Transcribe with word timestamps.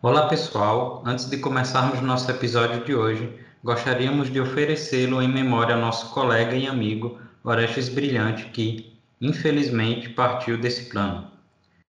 Olá 0.00 0.28
pessoal, 0.28 1.02
antes 1.04 1.28
de 1.28 1.38
começarmos 1.38 2.00
nosso 2.00 2.30
episódio 2.30 2.84
de 2.84 2.94
hoje, 2.94 3.36
gostaríamos 3.64 4.32
de 4.32 4.40
oferecê-lo 4.40 5.20
em 5.20 5.26
memória 5.26 5.74
ao 5.74 5.80
nosso 5.80 6.14
colega 6.14 6.54
e 6.54 6.68
amigo 6.68 7.18
Orestes 7.42 7.88
Brilhante, 7.88 8.44
que, 8.50 8.96
infelizmente, 9.20 10.08
partiu 10.10 10.56
desse 10.56 10.88
plano. 10.88 11.28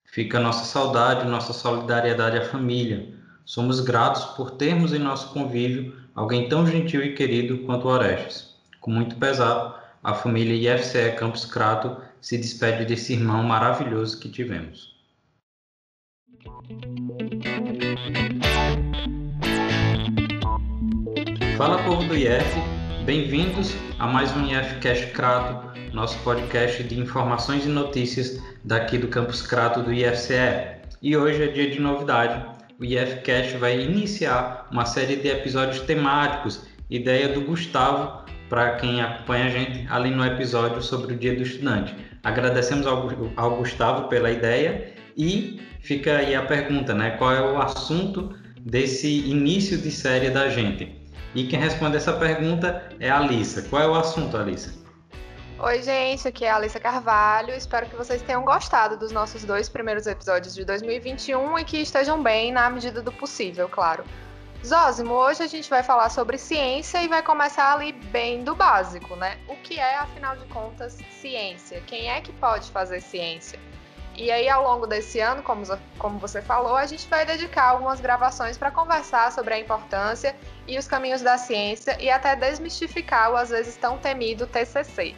Fica 0.06 0.40
nossa 0.40 0.64
saudade, 0.64 1.28
nossa 1.28 1.52
solidariedade 1.52 2.38
à 2.38 2.46
família. 2.46 3.14
Somos 3.44 3.82
gratos 3.82 4.24
por 4.28 4.52
termos 4.52 4.94
em 4.94 5.00
nosso 5.00 5.34
convívio 5.34 5.94
alguém 6.16 6.48
tão 6.48 6.66
gentil 6.66 7.04
e 7.04 7.14
querido 7.14 7.58
quanto 7.66 7.90
Orestes. 7.90 8.56
Com 8.80 8.92
muito 8.92 9.18
pesar, 9.18 9.98
a 10.02 10.14
família 10.14 10.74
IFCE 10.74 11.18
Campus 11.18 11.44
Crato 11.44 11.98
se 12.22 12.38
despede 12.38 12.86
desse 12.86 13.12
irmão 13.12 13.44
maravilhoso 13.44 14.18
que 14.22 14.30
tivemos. 14.30 14.98
Fala 21.60 21.84
povo 21.84 22.06
do 22.06 22.16
IF, 22.16 22.58
bem-vindos 23.04 23.76
a 24.00 24.08
mais 24.08 24.34
um 24.34 24.46
IFcast 24.46 25.08
Crato, 25.08 25.78
nosso 25.92 26.18
podcast 26.20 26.82
de 26.84 26.98
informações 26.98 27.66
e 27.66 27.68
notícias 27.68 28.42
daqui 28.64 28.98
do 28.98 29.10
campus 29.10 29.42
Crato 29.42 29.84
do 29.84 29.92
IFCE. 29.92 30.80
E 31.02 31.18
hoje 31.18 31.44
é 31.44 31.48
dia 31.48 31.70
de 31.70 31.82
novidade. 31.82 32.46
O 32.80 32.86
IFcast 32.86 33.58
vai 33.58 33.78
iniciar 33.78 34.70
uma 34.72 34.86
série 34.86 35.18
de 35.18 35.28
episódios 35.28 35.82
temáticos, 35.82 36.66
ideia 36.90 37.28
do 37.28 37.42
Gustavo, 37.42 38.24
para 38.48 38.78
quem 38.78 39.02
acompanha 39.02 39.48
a 39.48 39.50
gente 39.50 39.86
ali 39.90 40.12
no 40.12 40.26
episódio 40.26 40.82
sobre 40.82 41.14
o 41.14 41.18
Dia 41.18 41.36
do 41.36 41.44
Estudante. 41.44 41.94
Agradecemos 42.24 42.88
ao, 42.88 43.10
ao 43.36 43.58
Gustavo 43.58 44.08
pela 44.08 44.32
ideia 44.32 44.94
e 45.18 45.60
fica 45.82 46.20
aí 46.20 46.36
a 46.36 46.42
pergunta, 46.42 46.94
né? 46.94 47.18
Qual 47.18 47.34
é 47.34 47.42
o 47.42 47.62
assunto 47.62 48.34
desse 48.62 49.30
início 49.30 49.78
de 49.78 49.92
série 49.92 50.30
da 50.30 50.48
gente? 50.48 50.99
E 51.36 51.46
quem 51.46 51.60
responde 51.60 51.98
essa 51.98 52.14
pergunta 52.14 52.90
é 53.00 53.10
a 53.10 53.18
Alissa. 53.18 53.62
Qual 53.64 53.82
é 53.82 53.88
o 53.88 53.94
assunto, 53.94 54.36
Alissa? 54.36 54.74
Oi, 55.60 55.84
gente, 55.84 56.28
aqui 56.28 56.46
é 56.46 56.50
a 56.50 56.56
Alissa 56.56 56.80
Carvalho. 56.80 57.54
Espero 57.54 57.86
que 57.88 57.96
vocês 57.96 58.22
tenham 58.22 58.44
gostado 58.44 58.98
dos 58.98 59.12
nossos 59.12 59.44
dois 59.44 59.70
primeiros 59.70 60.08
episódios 60.08 60.56
de 60.56 60.66
2021 60.66 61.60
e 61.60 61.66
que 61.66 61.78
estejam 61.78 62.24
bem 62.24 62.52
na 62.52 62.70
medida 62.70 63.02
do 63.02 63.12
possível, 63.12 63.70
claro. 63.70 64.04
Zózimo, 64.66 65.14
hoje 65.14 65.44
a 65.44 65.48
gente 65.48 65.70
vai 65.70 65.84
falar 65.84 66.10
sobre 66.10 66.38
ciência 66.38 67.02
e 67.04 67.08
vai 67.08 67.22
começar 67.22 67.74
ali 67.74 67.94
bem 67.94 68.44
do 68.44 68.56
básico, 68.56 69.16
né? 69.16 69.38
O 69.48 69.56
que 69.58 69.80
é, 69.80 69.98
afinal 69.98 70.36
de 70.36 70.46
contas, 70.48 70.98
ciência? 71.22 71.82
Quem 71.86 72.10
é 72.10 72.20
que 72.22 72.34
pode 72.34 72.70
fazer 72.72 73.02
ciência? 73.02 73.60
E 74.20 74.30
aí, 74.30 74.50
ao 74.50 74.62
longo 74.62 74.86
desse 74.86 75.22
ano, 75.22 75.42
como, 75.42 75.64
como 75.98 76.20
você 76.20 76.42
falou, 76.42 76.76
a 76.76 76.86
gente 76.86 77.08
vai 77.08 77.26
dedicar 77.26 77.70
algumas 77.70 78.02
gravações 78.02 78.58
para 78.58 78.70
conversar 78.70 79.32
sobre 79.32 79.54
a 79.54 79.60
importância 79.60 80.36
e 80.68 80.78
os 80.78 80.86
caminhos 80.86 81.22
da 81.22 81.38
ciência 81.38 81.96
e 82.02 82.10
até 82.10 82.36
desmistificar 82.36 83.32
o 83.32 83.38
às 83.38 83.50
vezes 83.50 83.78
tão 83.78 83.98
temido 83.98 84.46
TCC. 84.46 85.16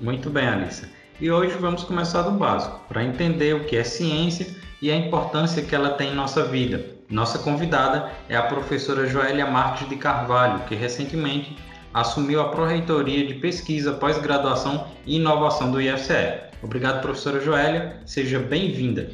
Muito 0.00 0.30
bem, 0.30 0.46
Alissa. 0.46 0.88
E 1.20 1.28
hoje 1.28 1.56
vamos 1.58 1.82
começar 1.82 2.22
do 2.22 2.30
básico, 2.30 2.78
para 2.88 3.02
entender 3.02 3.56
o 3.56 3.64
que 3.64 3.76
é 3.76 3.82
ciência 3.82 4.46
e 4.80 4.92
a 4.92 4.96
importância 4.96 5.60
que 5.60 5.74
ela 5.74 5.90
tem 5.90 6.12
em 6.12 6.14
nossa 6.14 6.44
vida. 6.44 6.96
Nossa 7.10 7.40
convidada 7.40 8.12
é 8.28 8.36
a 8.36 8.44
professora 8.44 9.08
Joélia 9.08 9.46
Marques 9.46 9.88
de 9.88 9.96
Carvalho, 9.96 10.60
que 10.66 10.76
recentemente 10.76 11.58
assumiu 11.92 12.40
a 12.40 12.50
Pró-Reitoria 12.50 13.26
de 13.26 13.34
Pesquisa, 13.34 13.94
Pós-Graduação 13.94 14.86
e 15.04 15.16
Inovação 15.16 15.72
do 15.72 15.80
IFCE. 15.80 16.47
Obrigado, 16.62 17.00
professora 17.00 17.40
Joélia. 17.40 18.02
Seja 18.04 18.40
bem-vinda. 18.40 19.08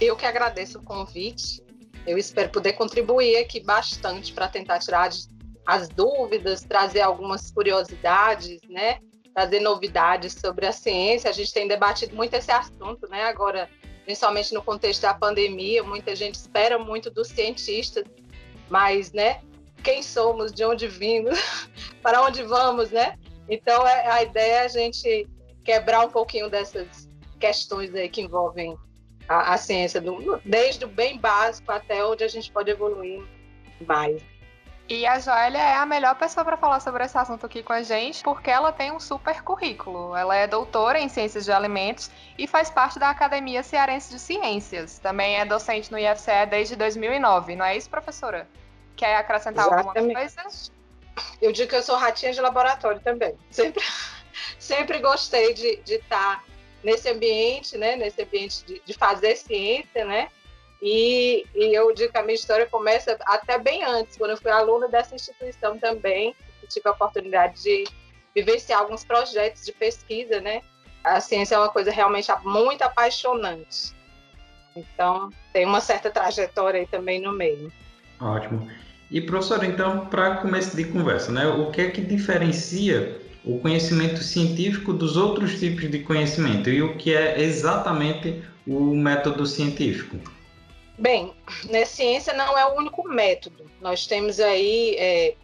Eu 0.00 0.14
que 0.14 0.26
agradeço 0.26 0.78
o 0.78 0.82
convite. 0.82 1.62
Eu 2.06 2.18
espero 2.18 2.50
poder 2.50 2.74
contribuir 2.74 3.38
aqui 3.38 3.60
bastante 3.60 4.32
para 4.32 4.48
tentar 4.48 4.78
tirar 4.80 5.08
as 5.66 5.88
dúvidas, 5.88 6.62
trazer 6.62 7.00
algumas 7.00 7.50
curiosidades, 7.50 8.60
né? 8.68 8.98
Trazer 9.34 9.60
novidades 9.60 10.34
sobre 10.34 10.66
a 10.66 10.72
ciência. 10.72 11.30
A 11.30 11.32
gente 11.32 11.52
tem 11.52 11.66
debatido 11.66 12.14
muito 12.14 12.34
esse 12.34 12.52
assunto, 12.52 13.08
né? 13.08 13.22
Agora, 13.24 13.68
principalmente 14.04 14.52
no 14.52 14.62
contexto 14.62 15.02
da 15.02 15.14
pandemia, 15.14 15.82
muita 15.82 16.14
gente 16.14 16.34
espera 16.34 16.78
muito 16.78 17.10
dos 17.10 17.28
cientistas, 17.28 18.04
mas, 18.68 19.10
né? 19.12 19.40
Quem 19.82 20.02
somos, 20.02 20.52
de 20.52 20.64
onde 20.64 20.86
vimos, 20.86 21.38
para 22.02 22.22
onde 22.22 22.42
vamos, 22.42 22.90
né? 22.90 23.18
Então, 23.48 23.86
é, 23.86 24.10
a 24.10 24.22
ideia 24.22 24.52
é 24.52 24.64
a 24.64 24.68
gente 24.68 25.26
quebrar 25.64 26.04
um 26.04 26.10
pouquinho 26.10 26.48
dessas 26.50 27.08
questões 27.40 27.94
aí 27.94 28.08
que 28.08 28.20
envolvem 28.20 28.76
a, 29.28 29.54
a 29.54 29.56
ciência, 29.56 30.00
do, 30.00 30.40
desde 30.44 30.84
o 30.84 30.88
bem 30.88 31.18
básico 31.18 31.72
até 31.72 32.04
onde 32.04 32.22
a 32.22 32.28
gente 32.28 32.50
pode 32.50 32.70
evoluir 32.70 33.22
mais. 33.86 34.22
E 34.86 35.06
a 35.06 35.18
Joélia 35.18 35.58
é 35.58 35.74
a 35.76 35.86
melhor 35.86 36.14
pessoa 36.14 36.44
para 36.44 36.58
falar 36.58 36.78
sobre 36.78 37.02
esse 37.04 37.16
assunto 37.16 37.46
aqui 37.46 37.62
com 37.62 37.72
a 37.72 37.82
gente, 37.82 38.22
porque 38.22 38.50
ela 38.50 38.70
tem 38.70 38.92
um 38.92 39.00
super 39.00 39.42
currículo. 39.42 40.14
Ela 40.14 40.36
é 40.36 40.46
doutora 40.46 41.00
em 41.00 41.08
Ciências 41.08 41.46
de 41.46 41.52
Alimentos 41.52 42.10
e 42.36 42.46
faz 42.46 42.68
parte 42.68 42.98
da 42.98 43.08
Academia 43.08 43.62
Cearense 43.62 44.10
de 44.10 44.18
Ciências. 44.18 44.98
Também 44.98 45.36
é 45.36 45.44
docente 45.46 45.90
no 45.90 45.98
IFCE 45.98 46.46
desde 46.50 46.76
2009, 46.76 47.56
não 47.56 47.64
é 47.64 47.78
isso, 47.78 47.88
professora? 47.88 48.46
Quer 48.94 49.16
acrescentar 49.16 49.66
Exatamente. 49.66 49.98
alguma 49.98 50.14
coisa? 50.14 50.42
Eu 51.40 51.50
digo 51.50 51.70
que 51.70 51.76
eu 51.76 51.82
sou 51.82 51.96
ratinha 51.96 52.32
de 52.32 52.40
laboratório 52.42 53.00
também. 53.00 53.34
Sempre 53.50 53.82
sempre 54.58 54.98
gostei 54.98 55.54
de 55.54 55.80
estar 55.86 56.42
tá 56.42 56.44
nesse 56.82 57.08
ambiente, 57.08 57.76
né? 57.76 57.96
Nesse 57.96 58.22
ambiente 58.22 58.64
de, 58.64 58.82
de 58.84 58.92
fazer 58.92 59.36
ciência, 59.36 60.04
né? 60.04 60.28
E, 60.82 61.46
e, 61.54 61.74
eu 61.74 61.92
digo 61.94 62.12
que 62.12 62.18
a 62.18 62.22
minha 62.22 62.34
história 62.34 62.66
começa 62.66 63.16
até 63.22 63.58
bem 63.58 63.82
antes, 63.82 64.18
quando 64.18 64.32
eu 64.32 64.36
fui 64.36 64.50
aluna 64.50 64.86
dessa 64.86 65.14
instituição 65.14 65.78
também, 65.78 66.36
tive 66.68 66.86
a 66.88 66.92
oportunidade 66.92 67.62
de 67.62 67.84
vivenciar 68.34 68.80
alguns 68.80 69.04
projetos 69.04 69.64
de 69.64 69.72
pesquisa, 69.72 70.40
né? 70.40 70.60
A 71.02 71.20
ciência 71.20 71.54
é 71.54 71.58
uma 71.58 71.70
coisa 71.70 71.90
realmente 71.90 72.30
muito 72.44 72.82
apaixonante. 72.82 73.94
Então, 74.76 75.30
tem 75.52 75.64
uma 75.64 75.80
certa 75.80 76.10
trajetória 76.10 76.80
aí 76.80 76.86
também 76.86 77.20
no 77.20 77.32
meio. 77.32 77.72
Ótimo. 78.20 78.68
E, 79.10 79.20
professora, 79.20 79.64
então, 79.64 80.06
para 80.06 80.36
começo 80.38 80.76
de 80.76 80.84
conversa, 80.84 81.30
né? 81.30 81.46
O 81.46 81.70
que 81.70 81.80
é 81.82 81.90
que 81.90 82.00
diferencia 82.00 83.20
o 83.44 83.58
conhecimento 83.58 84.22
científico 84.22 84.92
dos 84.92 85.16
outros 85.16 85.58
tipos 85.58 85.90
de 85.90 85.98
conhecimento 86.00 86.70
e 86.70 86.82
o 86.82 86.96
que 86.96 87.14
é 87.14 87.40
exatamente 87.40 88.42
o 88.66 88.94
método 88.94 89.46
científico? 89.46 90.16
Bem, 90.98 91.34
né, 91.64 91.84
ciência 91.84 92.32
não 92.32 92.56
é 92.56 92.64
o 92.66 92.78
único 92.78 93.06
método. 93.08 93.70
Nós 93.80 94.06
temos 94.06 94.40
aí 94.40 94.96
é, 94.96 95.34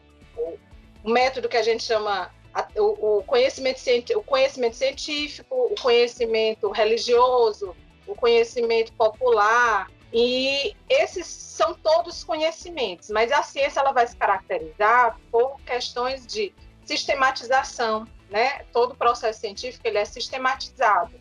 o 1.05 1.11
método 1.11 1.49
que 1.49 1.57
a 1.57 1.63
gente 1.63 1.83
chama 1.83 2.31
o, 2.77 3.19
o, 3.19 3.23
conhecimento, 3.25 4.17
o 4.17 4.23
conhecimento 4.23 4.77
científico, 4.77 5.55
o 5.55 5.75
conhecimento 5.81 6.71
religioso, 6.71 7.77
o 8.07 8.15
conhecimento 8.15 8.93
popular, 8.93 9.91
e 10.13 10.75
esses 10.89 11.27
são 11.27 11.75
todos 11.75 12.25
conhecimentos, 12.25 13.11
mas 13.11 13.31
a 13.31 13.43
ciência 13.43 13.81
ela 13.81 13.93
vai 13.93 14.07
se 14.07 14.17
caracterizar 14.17 15.19
por 15.31 15.61
questões 15.61 16.27
de 16.27 16.53
sistematização, 16.91 18.05
né? 18.29 18.65
Todo 18.73 18.97
processo 18.97 19.39
científico 19.39 19.87
ele 19.87 19.99
é 19.99 20.05
sistematizado. 20.05 21.13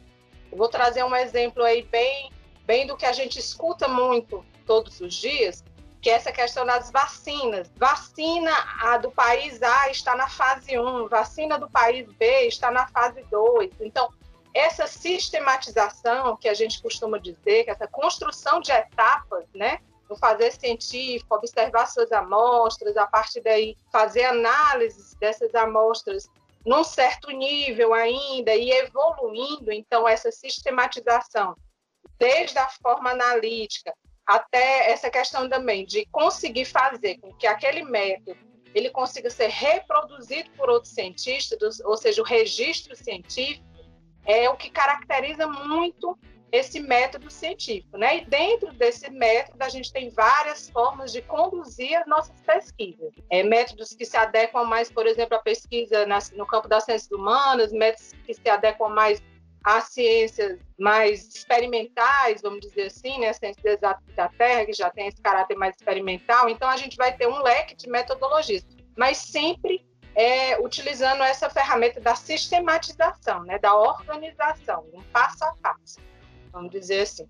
Eu 0.52 0.58
vou 0.58 0.68
trazer 0.68 1.04
um 1.04 1.16
exemplo 1.16 1.64
aí 1.64 1.84
bem, 1.84 2.32
bem 2.66 2.88
do 2.88 2.98
que 2.98 3.06
a 3.06 3.14
gente 3.14 3.38
escuta 3.38 3.88
muito 3.88 4.44
todos 4.66 5.00
os 5.00 5.14
dias, 5.14 5.64
que 6.02 6.10
é 6.10 6.14
essa 6.14 6.32
questão 6.32 6.66
das 6.66 6.90
vacinas. 6.90 7.72
Vacina 7.76 8.52
a 8.82 8.98
do 8.98 9.12
país 9.12 9.62
A 9.62 9.92
está 9.92 10.16
na 10.16 10.28
fase 10.28 10.80
1, 10.80 11.08
vacina 11.08 11.60
do 11.60 11.70
país 11.70 12.12
B 12.14 12.48
está 12.48 12.72
na 12.72 12.88
fase 12.88 13.22
2. 13.30 13.70
Então, 13.82 14.12
essa 14.56 14.88
sistematização 14.88 16.36
que 16.36 16.50
a 16.50 16.56
gente 16.56 16.82
costuma 16.82 17.20
dizer, 17.20 17.66
que 17.66 17.70
essa 17.70 17.88
construção 17.88 18.60
de 18.60 18.72
etapas, 18.72 19.46
né? 19.54 19.80
No 20.10 20.16
fazer 20.18 20.52
científico, 20.52 21.36
observar 21.36 21.86
suas 21.86 22.12
amostras, 22.12 22.98
a 22.98 23.06
partir 23.06 23.42
daí 23.42 23.78
fazer 23.92 24.26
análises 24.26 25.14
dessas 25.16 25.54
amostras 25.54 26.28
num 26.66 26.84
certo 26.84 27.30
nível 27.32 27.94
ainda 27.94 28.54
e 28.56 28.72
evoluindo, 28.72 29.72
então, 29.72 30.08
essa 30.08 30.32
sistematização, 30.32 31.56
desde 32.18 32.58
a 32.58 32.68
forma 32.68 33.12
analítica 33.12 33.94
até 34.26 34.92
essa 34.92 35.10
questão 35.10 35.50
também 35.50 35.86
de 35.86 36.06
conseguir 36.12 36.66
fazer 36.66 37.18
com 37.18 37.34
que 37.34 37.48
aquele 37.48 37.84
método 37.84 38.38
ele 38.76 38.92
consiga 38.92 39.30
ser 39.30 39.48
reproduzido 39.48 40.52
por 40.52 40.70
outros 40.70 40.94
cientistas, 40.94 41.80
ou 41.80 41.98
seja, 41.98 42.22
o 42.22 42.26
registro 42.26 42.96
científico, 42.96 43.66
é 44.26 44.48
o 44.48 44.56
que 44.56 44.70
caracteriza 44.70 45.48
muito 45.48 46.16
esse 46.52 46.80
método 46.80 47.30
científico, 47.30 47.98
né? 47.98 48.18
E 48.18 48.26
dentro 48.26 48.74
desse 48.74 49.10
método 49.10 49.62
a 49.62 49.70
gente 49.70 49.92
tem 49.92 50.10
várias 50.10 50.70
formas 50.70 51.12
de 51.12 51.22
conduzir 51.22 51.96
as 51.96 52.08
nossas 52.08 52.40
pesquisas. 52.42 53.14
É, 53.30 53.44
métodos 53.44 53.94
que 53.94 54.06
se 54.06 54.18
adequam 54.18 54.66
mais, 54.66 54.92
por 54.92 55.06
exemplo, 55.06 55.36
à 55.36 55.40
pesquisa 55.40 56.06
no 56.36 56.46
campo 56.46 56.68
das 56.68 56.86
ciências 56.86 57.12
humanas, 57.12 57.72
métodos 57.72 58.14
que 58.26 58.34
se 58.34 58.50
adequam 58.50 58.90
mais 58.90 59.22
as 59.64 59.86
ciências 59.90 60.60
mais 60.80 61.28
experimentais, 61.36 62.42
vamos 62.42 62.62
dizer 62.62 62.88
assim, 62.88 63.20
né, 63.20 63.34
ciências 63.34 63.80
da 63.80 64.30
terra, 64.38 64.66
que 64.66 64.74
já 64.74 64.90
tem 64.90 65.08
esse 65.08 65.22
caráter 65.22 65.56
mais 65.58 65.76
experimental, 65.76 66.50
então 66.50 66.70
a 66.70 66.78
gente 66.78 66.96
vai 66.96 67.16
ter 67.16 67.28
um 67.28 67.42
leque 67.42 67.76
de 67.76 67.90
metodologias, 67.90 68.66
mas 68.98 69.18
sempre 69.18 69.86
é, 70.16 70.60
utilizando 70.60 71.24
essa 71.24 71.50
ferramenta 71.50 72.00
da 72.00 72.16
sistematização, 72.16 73.44
né, 73.44 73.60
da 73.60 73.76
organização, 73.76 74.86
um 74.94 75.04
passo 75.12 75.44
a 75.44 75.54
passo, 75.62 76.00
vamos 76.52 76.72
dizer 76.72 77.02
assim. 77.02 77.28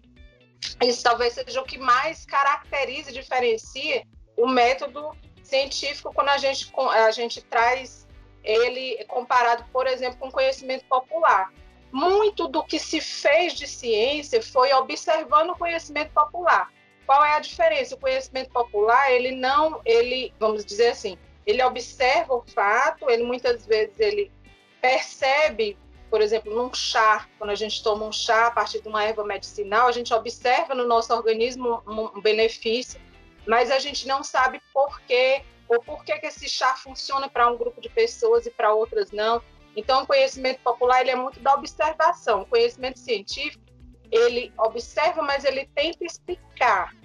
Isso 0.83 1.03
talvez 1.03 1.33
seja 1.33 1.61
o 1.61 1.65
que 1.65 1.77
mais 1.77 2.25
caracteriza 2.25 3.11
e 3.11 3.13
diferencia 3.13 4.05
o 4.35 4.47
método 4.47 5.11
científico 5.43 6.13
quando 6.13 6.29
a 6.29 6.37
gente, 6.37 6.71
a 6.77 7.11
gente 7.11 7.41
traz 7.41 8.07
ele 8.43 9.03
comparado, 9.05 9.65
por 9.71 9.87
exemplo, 9.87 10.19
com 10.19 10.31
conhecimento 10.31 10.85
popular. 10.85 11.51
Muito 11.91 12.47
do 12.47 12.63
que 12.63 12.77
se 12.79 13.01
fez 13.01 13.53
de 13.53 13.67
ciência 13.67 14.41
foi 14.41 14.71
observando 14.73 15.51
o 15.51 15.57
conhecimento 15.57 16.11
popular. 16.13 16.71
Qual 17.05 17.25
é 17.25 17.35
a 17.35 17.39
diferença? 17.39 17.95
O 17.95 17.99
conhecimento 17.99 18.51
popular, 18.51 19.11
ele 19.11 19.31
não, 19.31 19.81
ele, 19.83 20.31
vamos 20.39 20.63
dizer 20.63 20.89
assim, 20.89 21.17
ele 21.45 21.63
observa 21.63 22.35
o 22.35 22.43
fato, 22.43 23.09
ele 23.09 23.23
muitas 23.23 23.65
vezes 23.65 23.99
ele 23.99 24.31
percebe, 24.79 25.75
por 26.09 26.21
exemplo, 26.21 26.53
num 26.53 26.73
chá, 26.73 27.27
quando 27.37 27.51
a 27.51 27.55
gente 27.55 27.83
toma 27.83 28.05
um 28.05 28.11
chá 28.11 28.47
a 28.47 28.51
partir 28.51 28.81
de 28.81 28.87
uma 28.87 29.03
erva 29.03 29.23
medicinal, 29.23 29.87
a 29.87 29.91
gente 29.91 30.13
observa 30.13 30.73
no 30.73 30.87
nosso 30.87 31.13
organismo 31.13 31.81
um 31.87 32.19
benefício, 32.21 32.99
mas 33.47 33.69
a 33.69 33.79
gente 33.79 34.07
não 34.07 34.23
sabe 34.23 34.61
por 34.73 34.99
quê, 35.01 35.43
ou 35.67 35.81
por 35.81 36.03
que, 36.03 36.17
que 36.17 36.25
esse 36.25 36.49
chá 36.49 36.75
funciona 36.75 37.29
para 37.29 37.49
um 37.49 37.57
grupo 37.57 37.79
de 37.79 37.89
pessoas 37.89 38.45
e 38.45 38.51
para 38.51 38.73
outras 38.73 39.11
não. 39.11 39.41
Então, 39.75 40.03
o 40.03 40.07
conhecimento 40.07 40.59
popular 40.61 41.01
ele 41.01 41.11
é 41.11 41.15
muito 41.15 41.39
da 41.39 41.53
observação. 41.53 42.41
O 42.41 42.45
conhecimento 42.45 42.97
científico, 42.97 43.63
ele 44.11 44.51
observa, 44.57 45.21
mas 45.21 45.45
ele 45.45 45.69
tenta 45.75 46.03
explicar 46.03 46.95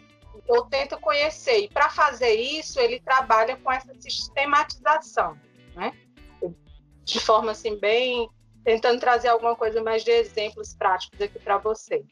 ou 0.49 0.65
tenta 0.65 0.97
conhecer. 0.97 1.59
E 1.61 1.69
para 1.69 1.91
fazer 1.91 2.35
isso, 2.35 2.81
ele 2.81 3.01
trabalha 3.01 3.57
com 3.57 3.71
essa 3.71 3.95
sistematização, 4.01 5.39
né? 5.75 5.93
De 7.05 7.21
forma 7.21 7.53
assim 7.53 7.79
bem 7.79 8.31
tentando 8.65 8.99
trazer 8.99 9.29
alguma 9.29 9.55
coisa 9.55 9.83
mais 9.83 10.03
de 10.03 10.11
exemplos 10.11 10.75
práticos 10.75 11.21
aqui 11.21 11.39
para 11.39 11.59
você. 11.59 12.05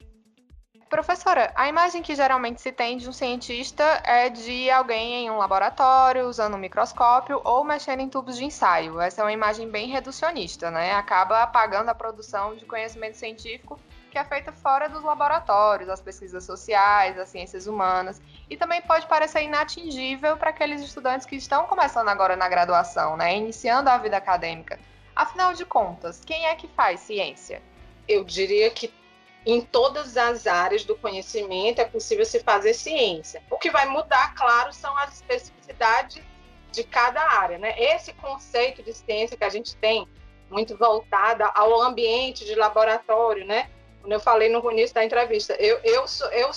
Professora, 0.92 1.50
a 1.54 1.70
imagem 1.70 2.02
que 2.02 2.14
geralmente 2.14 2.60
se 2.60 2.70
tem 2.70 2.98
de 2.98 3.08
um 3.08 3.12
cientista 3.14 3.82
é 4.04 4.28
de 4.28 4.70
alguém 4.70 5.24
em 5.24 5.30
um 5.30 5.38
laboratório, 5.38 6.28
usando 6.28 6.54
um 6.54 6.58
microscópio 6.58 7.40
ou 7.44 7.64
mexendo 7.64 8.00
em 8.00 8.10
tubos 8.10 8.36
de 8.36 8.44
ensaio. 8.44 9.00
Essa 9.00 9.22
é 9.22 9.24
uma 9.24 9.32
imagem 9.32 9.70
bem 9.70 9.88
reducionista, 9.88 10.70
né? 10.70 10.92
Acaba 10.92 11.42
apagando 11.42 11.88
a 11.88 11.94
produção 11.94 12.54
de 12.54 12.66
conhecimento 12.66 13.16
científico 13.16 13.80
que 14.10 14.18
é 14.18 14.24
feita 14.24 14.52
fora 14.52 14.90
dos 14.90 15.02
laboratórios, 15.02 15.88
as 15.88 16.02
pesquisas 16.02 16.44
sociais, 16.44 17.18
as 17.18 17.30
ciências 17.30 17.66
humanas, 17.66 18.20
e 18.50 18.58
também 18.58 18.82
pode 18.82 19.06
parecer 19.06 19.42
inatingível 19.42 20.36
para 20.36 20.50
aqueles 20.50 20.82
estudantes 20.82 21.24
que 21.24 21.36
estão 21.36 21.64
começando 21.64 22.08
agora 22.08 22.36
na 22.36 22.46
graduação, 22.46 23.16
né? 23.16 23.34
Iniciando 23.34 23.88
a 23.88 23.96
vida 23.96 24.18
acadêmica. 24.18 24.78
Afinal 25.14 25.52
de 25.52 25.64
contas, 25.64 26.22
quem 26.24 26.46
é 26.46 26.54
que 26.54 26.68
faz 26.68 27.00
ciência? 27.00 27.62
Eu 28.08 28.24
diria 28.24 28.70
que 28.70 28.92
em 29.44 29.60
todas 29.60 30.16
as 30.16 30.46
áreas 30.46 30.84
do 30.84 30.96
conhecimento 30.96 31.80
é 31.80 31.84
possível 31.84 32.24
se 32.24 32.40
fazer 32.40 32.74
ciência. 32.74 33.42
O 33.50 33.58
que 33.58 33.70
vai 33.70 33.86
mudar, 33.86 34.34
claro, 34.34 34.72
são 34.72 34.96
as 34.98 35.14
especificidades 35.14 36.22
de 36.70 36.84
cada 36.84 37.20
área, 37.20 37.58
né? 37.58 37.74
Esse 37.78 38.12
conceito 38.14 38.82
de 38.82 38.94
ciência 38.94 39.36
que 39.36 39.44
a 39.44 39.48
gente 39.48 39.76
tem 39.76 40.08
muito 40.50 40.76
voltada 40.76 41.46
ao 41.46 41.80
ambiente 41.82 42.44
de 42.44 42.54
laboratório, 42.54 43.44
né? 43.44 43.70
Como 44.00 44.12
eu 44.12 44.20
falei 44.20 44.48
no 44.48 44.70
início 44.70 44.94
da 44.94 45.04
entrevista, 45.04 45.54
eu, 45.54 45.78
eu, 45.84 46.04
eu 46.32 46.50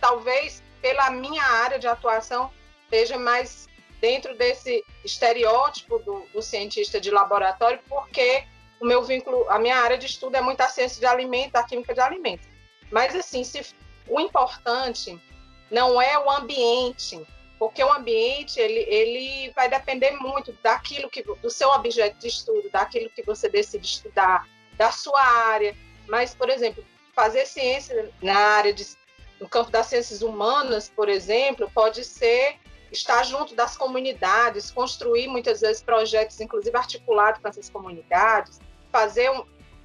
talvez 0.00 0.62
pela 0.82 1.10
minha 1.10 1.42
área 1.42 1.78
de 1.78 1.86
atuação 1.86 2.50
esteja 2.84 3.18
mais 3.18 3.68
dentro 4.04 4.36
desse 4.36 4.84
estereótipo 5.02 5.98
do, 6.00 6.26
do 6.30 6.42
cientista 6.42 7.00
de 7.00 7.10
laboratório, 7.10 7.80
porque 7.88 8.44
o 8.78 8.84
meu 8.84 9.02
vínculo, 9.02 9.48
a 9.48 9.58
minha 9.58 9.78
área 9.78 9.96
de 9.96 10.04
estudo 10.04 10.36
é 10.36 10.42
muito 10.42 10.60
a 10.60 10.68
ciência 10.68 11.00
de 11.00 11.06
alimentos, 11.06 11.54
a 11.54 11.62
química 11.62 11.94
de 11.94 12.00
alimentos. 12.00 12.46
Mas, 12.90 13.16
assim, 13.16 13.42
se, 13.42 13.64
o 14.06 14.20
importante 14.20 15.18
não 15.70 16.02
é 16.02 16.18
o 16.18 16.30
ambiente, 16.30 17.18
porque 17.58 17.82
o 17.82 17.90
ambiente 17.90 18.60
ele, 18.60 18.80
ele 18.80 19.50
vai 19.56 19.70
depender 19.70 20.10
muito 20.10 20.52
daquilo 20.62 21.08
que 21.08 21.22
do 21.22 21.50
seu 21.50 21.70
objeto 21.70 22.18
de 22.18 22.28
estudo, 22.28 22.68
daquilo 22.70 23.08
que 23.08 23.22
você 23.22 23.48
decide 23.48 23.86
estudar, 23.86 24.46
da 24.76 24.92
sua 24.92 25.22
área. 25.22 25.74
Mas, 26.06 26.34
por 26.34 26.50
exemplo, 26.50 26.84
fazer 27.14 27.46
ciência 27.46 28.12
na 28.20 28.36
área 28.36 28.74
de, 28.74 28.86
no 29.40 29.48
campo 29.48 29.70
das 29.70 29.86
ciências 29.86 30.20
humanas, 30.20 30.92
por 30.94 31.08
exemplo, 31.08 31.70
pode 31.74 32.04
ser 32.04 32.58
estar 32.94 33.24
junto 33.24 33.54
das 33.54 33.76
comunidades, 33.76 34.70
construir 34.70 35.28
muitas 35.28 35.60
vezes 35.60 35.82
projetos, 35.82 36.40
inclusive 36.40 36.76
articulados 36.76 37.40
com 37.42 37.48
essas 37.48 37.68
comunidades, 37.68 38.60
fazer 38.90 39.30
um, 39.30 39.44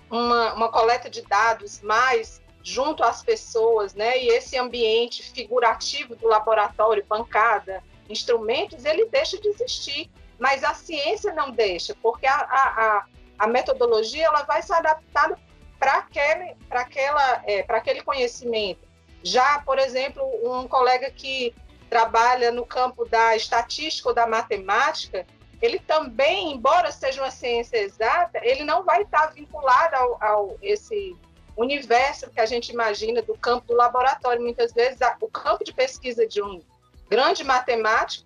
uma, 0.10 0.54
uma 0.54 0.70
coleta 0.70 1.10
de 1.10 1.22
dados 1.24 1.82
mais 1.82 2.42
junto 2.64 3.04
às 3.04 3.24
pessoas, 3.24 3.94
né? 3.96 4.22
E 4.22 4.28
esse 4.30 4.58
ambiente 4.58 5.24
figurativo 5.32 6.16
do 6.16 6.28
laboratório, 6.28 7.06
bancada, 7.08 7.84
instrumentos, 8.08 8.86
ele 8.86 9.06
deixa 9.06 9.40
de 9.40 9.48
existir. 9.48 10.10
Mas 10.38 10.64
a 10.64 10.74
ciência 10.74 11.34
não 11.34 11.52
deixa, 11.52 11.96
porque 12.02 12.26
a, 12.26 12.36
a, 12.36 13.06
a 13.40 13.48
metodologia 13.48 14.26
ela 14.26 14.44
vai 14.44 14.62
se 14.62 14.72
adaptar 14.72 15.38
para 15.78 15.94
aquele, 15.96 16.56
aquela, 16.70 17.44
é, 17.46 17.66
aquele 17.68 18.02
conhecimento. 18.02 18.88
Já, 19.22 19.60
por 19.60 19.78
exemplo, 19.80 20.24
um 20.44 20.66
colega 20.68 21.12
que 21.12 21.54
trabalha 21.90 22.52
no 22.52 22.66
campo 22.66 23.06
da 23.06 23.36
estatística 23.36 24.10
ou 24.10 24.16
da 24.16 24.28
matemática, 24.28 25.26
ele 25.62 25.80
também, 25.80 26.54
embora 26.54 26.92
seja 26.92 27.22
uma 27.22 27.32
ciência 27.32 27.78
exata, 27.78 28.40
ele 28.44 28.64
não 28.64 28.84
vai 28.84 29.02
estar 29.02 29.28
vinculado 29.28 29.96
ao, 29.96 30.24
ao 30.24 30.58
esse 30.62 31.18
universo 31.58 32.30
que 32.30 32.40
a 32.40 32.46
gente 32.46 32.72
imagina 32.72 33.22
do 33.22 33.38
campo 33.38 33.68
do 33.68 33.74
laboratório. 33.74 34.42
Muitas 34.42 34.72
vezes, 34.72 35.02
a, 35.02 35.18
o 35.20 35.28
campo 35.28 35.64
de 35.64 35.74
pesquisa 35.74 36.26
de 36.26 36.42
um 36.42 36.62
grande 37.10 37.44
matemático 37.44 38.26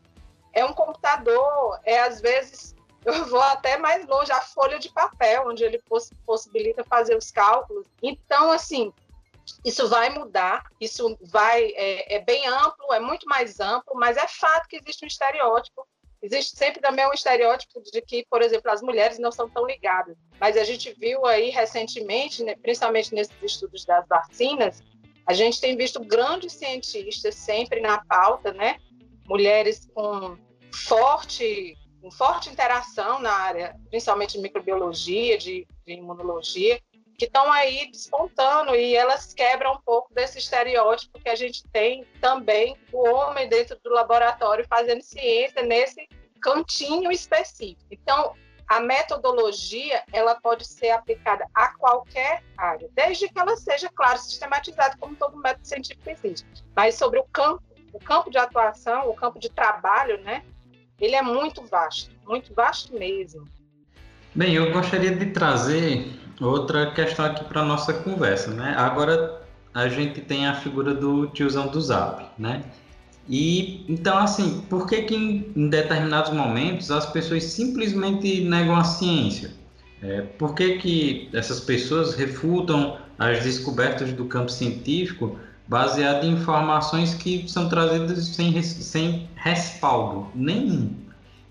é 0.51 0.63
um 0.63 0.74
computador, 0.74 1.80
é 1.83 2.00
às 2.01 2.21
vezes, 2.21 2.75
eu 3.04 3.25
vou 3.25 3.42
até 3.42 3.77
mais 3.77 4.06
longe, 4.06 4.31
a 4.31 4.42
folha 4.42 4.77
de 4.77 4.89
papel, 4.89 5.48
onde 5.48 5.63
ele 5.63 5.80
poss 5.80 6.12
possibilita 6.25 6.83
fazer 6.83 7.18
os 7.18 7.31
cálculos. 7.31 7.88
Então, 8.01 8.51
assim, 8.51 8.94
isso 9.66 9.88
vai 9.90 10.10
mudar, 10.10 10.63
isso 10.80 11.18
vai 11.22 11.63
é, 11.75 12.16
é 12.16 12.19
bem 12.19 12.48
amplo, 12.48 12.94
é 12.94 13.00
muito 13.00 13.28
mais 13.28 13.60
amplo, 13.60 13.95
mas 13.95 14.18
é 14.18 14.28
fato 14.28 14.68
que 14.68 14.78
existe 14.78 15.04
um 15.04 15.07
estereótipo 15.07 15.85
Existe 16.23 16.57
sempre 16.57 16.80
também 16.80 17.06
um 17.06 17.12
estereótipo 17.12 17.81
de 17.81 18.02
que, 18.02 18.26
por 18.30 18.42
exemplo, 18.42 18.71
as 18.71 18.81
mulheres 18.81 19.19
não 19.19 19.30
são 19.30 19.50
tão 19.50 19.68
ligadas. 19.68 20.16
Mas 20.40 20.56
a 20.56 20.64
gente 20.64 20.95
viu 20.97 21.26
aí 21.26 21.50
recentemente, 21.50 22.42
né, 22.45 22.56
principalmente 22.56 23.14
nesses 23.14 23.35
estudos 23.44 23.83
das 23.83 24.07
vacinas, 24.07 24.81
a 25.28 25.33
gente 25.33 25.59
tem 25.59 25.76
visto 25.76 26.00
grandes 26.00 26.54
cientistas 26.54 27.35
sempre 27.35 27.81
na 27.81 28.06
pauta, 28.06 28.54
né? 28.54 28.78
Mulheres 29.28 29.85
com 29.94 30.38
forte, 30.73 31.78
com 32.02 32.09
forte 32.09 32.50
interação 32.50 33.19
na 33.19 33.31
área, 33.31 33.76
principalmente 33.90 34.38
de 34.38 34.42
microbiologia, 34.42 35.38
de, 35.38 35.68
de 35.85 35.94
imunologia, 35.94 36.80
que 37.18 37.26
estão 37.26 37.52
aí 37.52 37.90
despontando 37.92 38.76
e 38.76 38.96
elas 38.96 39.34
quebram 39.34 39.74
um 39.74 39.82
pouco 39.82 40.14
desse 40.14 40.40
estereótipo 40.40 41.20
que 41.20 41.30
a 41.30 41.36
gente 41.36 41.64
tem 41.72 42.06
também 42.20 42.78
o 42.92 43.08
homem 43.08 43.48
dentro 43.48 43.78
do 43.84 43.92
laboratório 43.92 44.66
fazendo 44.68 45.02
ciência 45.02 45.64
nesse 45.64 46.08
cantinho 46.42 47.12
específico. 47.12 47.86
Então, 47.92 48.34
a 48.68 48.80
metodologia 48.80 50.04
ela 50.12 50.36
pode 50.36 50.66
ser 50.66 50.90
aplicada 50.90 51.46
a 51.54 51.68
qualquer 51.78 52.44
área, 52.58 52.90
desde 52.94 53.28
que 53.28 53.40
ela 53.40 53.56
seja, 53.56 53.90
claro, 53.94 54.18
sistematizada, 54.18 54.98
como 55.00 55.16
todo 55.16 55.38
método 55.38 55.68
científico 55.68 56.10
existe. 56.10 56.46
Mas 56.76 56.96
sobre 56.96 57.20
o 57.20 57.26
campo, 57.26 57.64
o 57.92 58.00
campo 58.00 58.32
de 58.32 58.38
atuação, 58.38 59.10
o 59.10 59.14
campo 59.14 59.40
de 59.40 59.50
trabalho, 59.50 60.22
né? 60.24 60.44
Ele 61.00 61.16
é 61.16 61.22
muito 61.22 61.62
vasto, 61.64 62.12
muito 62.26 62.54
vasto 62.54 62.94
mesmo. 62.94 63.48
Bem, 64.34 64.56
eu 64.56 64.72
gostaria 64.72 65.16
de 65.16 65.28
trazer 65.28 66.08
outra 66.47 66.92
questão 66.92 67.26
aqui 67.26 67.44
para 67.45 67.64
nossa 67.64 67.94
conversa, 67.94 68.52
né? 68.52 68.73
Agora 68.78 69.42
a 69.73 69.88
gente 69.88 70.21
tem 70.21 70.45
a 70.45 70.54
figura 70.54 70.94
do 70.94 71.28
tiozão 71.28 71.68
do 71.68 71.81
Zap, 71.81 72.26
né? 72.38 72.64
E 73.28 73.85
então 73.88 74.18
assim, 74.18 74.62
por 74.69 74.88
que 74.88 75.04
que 75.04 75.16
em, 75.16 75.69
determinados 75.69 76.31
momentos 76.31 76.92
as 76.92 77.06
pessoas 77.06 77.44
simplesmente 77.45 78.42
negam 78.42 78.76
a 78.76 78.83
ciência? 78.83 79.52
É, 80.02 80.21
por 80.21 80.54
que 80.54 80.78
que 80.78 81.30
essas 81.33 81.62
pessoas 81.62 82.16
refutam 82.16 82.97
as 83.18 83.42
descobertas 83.42 84.12
do 84.12 84.26
campo 84.26 84.52
científico 84.52 85.38
baseado 85.66 86.26
em 86.26 86.33
informações 86.33 87.14
que 87.14 87.47
são 87.47 87.69
trazidas 87.69 88.26
sem, 88.28 88.62
sem 88.62 89.30
respaldo 89.35 90.28
nenhum? 90.35 90.94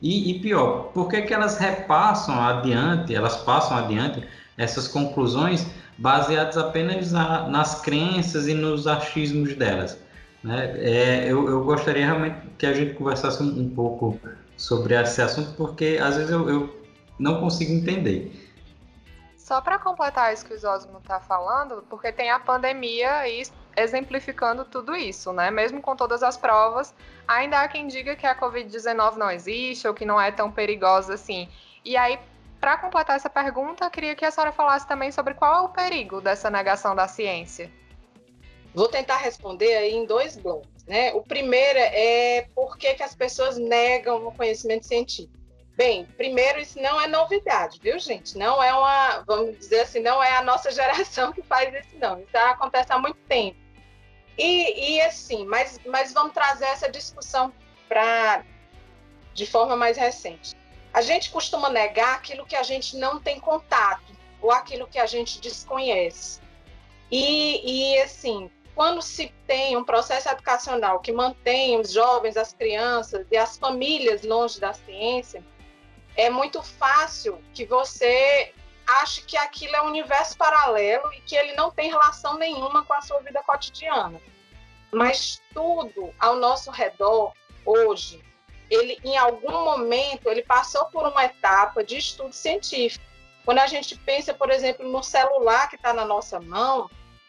E, 0.02 0.32
e 0.32 0.40
pior, 0.40 0.90
por 0.92 1.08
que 1.08 1.22
que 1.22 1.32
elas 1.32 1.58
repassam 1.58 2.38
adiante, 2.38 3.14
elas 3.14 3.36
passam 3.36 3.76
adiante 3.78 4.22
essas 4.56 4.88
conclusões 4.88 5.66
baseados 5.98 6.56
apenas 6.56 7.12
na, 7.12 7.48
nas 7.48 7.80
crenças 7.80 8.48
e 8.48 8.54
nos 8.54 8.86
achismos 8.86 9.54
delas. 9.54 9.98
Né? 10.42 10.72
É, 10.76 11.24
eu, 11.24 11.48
eu, 11.48 11.64
gostaria 11.64 12.04
realmente 12.04 12.36
que 12.58 12.66
a 12.66 12.72
gente 12.72 12.94
conversasse 12.94 13.42
um, 13.42 13.60
um 13.60 13.70
pouco 13.70 14.18
sobre 14.56 14.94
esse 14.94 15.22
assunto, 15.22 15.54
porque 15.56 15.98
às 16.02 16.16
vezes 16.16 16.30
eu, 16.30 16.48
eu 16.48 16.86
não 17.18 17.40
consigo 17.40 17.72
entender. 17.72 18.50
Só 19.36 19.60
para 19.60 19.78
completar 19.78 20.32
isso 20.32 20.46
que 20.46 20.54
o 20.54 20.58
Zosmo 20.58 20.98
está 20.98 21.20
falando, 21.20 21.84
porque 21.88 22.12
tem 22.12 22.30
a 22.30 22.38
pandemia 22.38 23.28
e 23.28 23.42
exemplificando 23.76 24.64
tudo 24.64 24.94
isso, 24.94 25.32
né? 25.32 25.50
Mesmo 25.50 25.80
com 25.80 25.96
todas 25.96 26.22
as 26.22 26.36
provas, 26.36 26.94
ainda 27.26 27.60
há 27.60 27.68
quem 27.68 27.86
diga 27.86 28.14
que 28.14 28.26
a 28.26 28.38
Covid-19 28.38 29.16
não 29.16 29.30
existe 29.30 29.86
ou 29.86 29.94
que 29.94 30.04
não 30.04 30.20
é 30.20 30.30
tão 30.30 30.50
perigosa 30.50 31.14
assim. 31.14 31.48
E 31.84 31.96
aí, 31.96 32.18
para 32.62 32.78
completar 32.78 33.16
essa 33.16 33.28
pergunta, 33.28 33.90
queria 33.90 34.14
que 34.14 34.24
a 34.24 34.30
senhora 34.30 34.52
falasse 34.52 34.86
também 34.86 35.10
sobre 35.10 35.34
qual 35.34 35.52
é 35.52 35.60
o 35.62 35.68
perigo 35.70 36.20
dessa 36.20 36.48
negação 36.48 36.94
da 36.94 37.08
ciência. 37.08 37.68
Vou 38.72 38.86
tentar 38.86 39.16
responder 39.16 39.74
aí 39.74 39.92
em 39.92 40.06
dois 40.06 40.36
blocos. 40.36 40.84
Né? 40.86 41.12
O 41.12 41.22
primeiro 41.22 41.80
é 41.80 42.46
por 42.54 42.78
que, 42.78 42.94
que 42.94 43.02
as 43.02 43.16
pessoas 43.16 43.58
negam 43.58 44.28
o 44.28 44.32
conhecimento 44.32 44.86
científico. 44.86 45.36
Bem, 45.76 46.04
primeiro, 46.16 46.60
isso 46.60 46.80
não 46.80 47.00
é 47.00 47.08
novidade, 47.08 47.80
viu, 47.82 47.98
gente? 47.98 48.38
Não 48.38 48.62
é 48.62 48.72
uma, 48.72 49.24
vamos 49.26 49.58
dizer 49.58 49.80
assim, 49.80 49.98
não 49.98 50.22
é 50.22 50.36
a 50.36 50.42
nossa 50.42 50.70
geração 50.72 51.32
que 51.32 51.42
faz 51.42 51.74
isso, 51.74 51.98
não. 51.98 52.20
Isso 52.20 52.36
acontece 52.36 52.92
há 52.92 52.98
muito 52.98 53.18
tempo. 53.26 53.58
E, 54.38 54.94
e 54.94 55.00
assim, 55.00 55.44
mas, 55.46 55.80
mas 55.84 56.12
vamos 56.12 56.32
trazer 56.32 56.66
essa 56.66 56.88
discussão 56.88 57.52
para 57.88 58.44
de 59.34 59.46
forma 59.46 59.74
mais 59.74 59.96
recente. 59.96 60.61
A 60.92 61.00
gente 61.00 61.30
costuma 61.30 61.68
negar 61.68 62.16
aquilo 62.16 62.46
que 62.46 62.56
a 62.56 62.62
gente 62.62 62.96
não 62.96 63.20
tem 63.20 63.40
contato 63.40 64.12
ou 64.40 64.50
aquilo 64.50 64.86
que 64.86 64.98
a 64.98 65.06
gente 65.06 65.40
desconhece. 65.40 66.40
E, 67.10 67.92
e 67.94 68.02
assim, 68.02 68.50
quando 68.74 69.00
se 69.02 69.32
tem 69.46 69.76
um 69.76 69.84
processo 69.84 70.28
educacional 70.28 71.00
que 71.00 71.12
mantém 71.12 71.78
os 71.78 71.92
jovens, 71.92 72.36
as 72.36 72.52
crianças 72.52 73.26
e 73.30 73.36
as 73.36 73.56
famílias 73.56 74.22
longe 74.22 74.58
da 74.60 74.72
ciência, 74.72 75.44
é 76.16 76.28
muito 76.28 76.62
fácil 76.62 77.42
que 77.54 77.64
você 77.64 78.52
ache 78.86 79.22
que 79.22 79.36
aquilo 79.36 79.76
é 79.76 79.82
um 79.82 79.86
universo 79.86 80.36
paralelo 80.36 81.12
e 81.14 81.20
que 81.20 81.36
ele 81.36 81.52
não 81.54 81.70
tem 81.70 81.88
relação 81.88 82.36
nenhuma 82.36 82.84
com 82.84 82.92
a 82.92 83.00
sua 83.00 83.20
vida 83.20 83.42
cotidiana. 83.42 84.20
Mas 84.90 85.40
tudo 85.54 86.12
ao 86.18 86.36
nosso 86.36 86.70
redor 86.70 87.32
hoje, 87.64 88.22
ele 88.74 88.98
em 89.04 89.16
algum 89.16 89.64
momento 89.64 90.28
ele 90.28 90.42
passou 90.42 90.86
por 90.86 91.06
uma 91.06 91.24
etapa 91.24 91.84
de 91.84 91.98
estudo 91.98 92.32
científico. 92.32 93.04
Quando 93.44 93.58
a 93.58 93.66
gente 93.66 93.96
pensa, 93.96 94.32
por 94.32 94.50
exemplo, 94.50 94.88
no 94.88 95.02
celular 95.02 95.68
que 95.68 95.76
está 95.76 95.92
na 95.92 96.04
nossa 96.04 96.40
mão, 96.40 96.88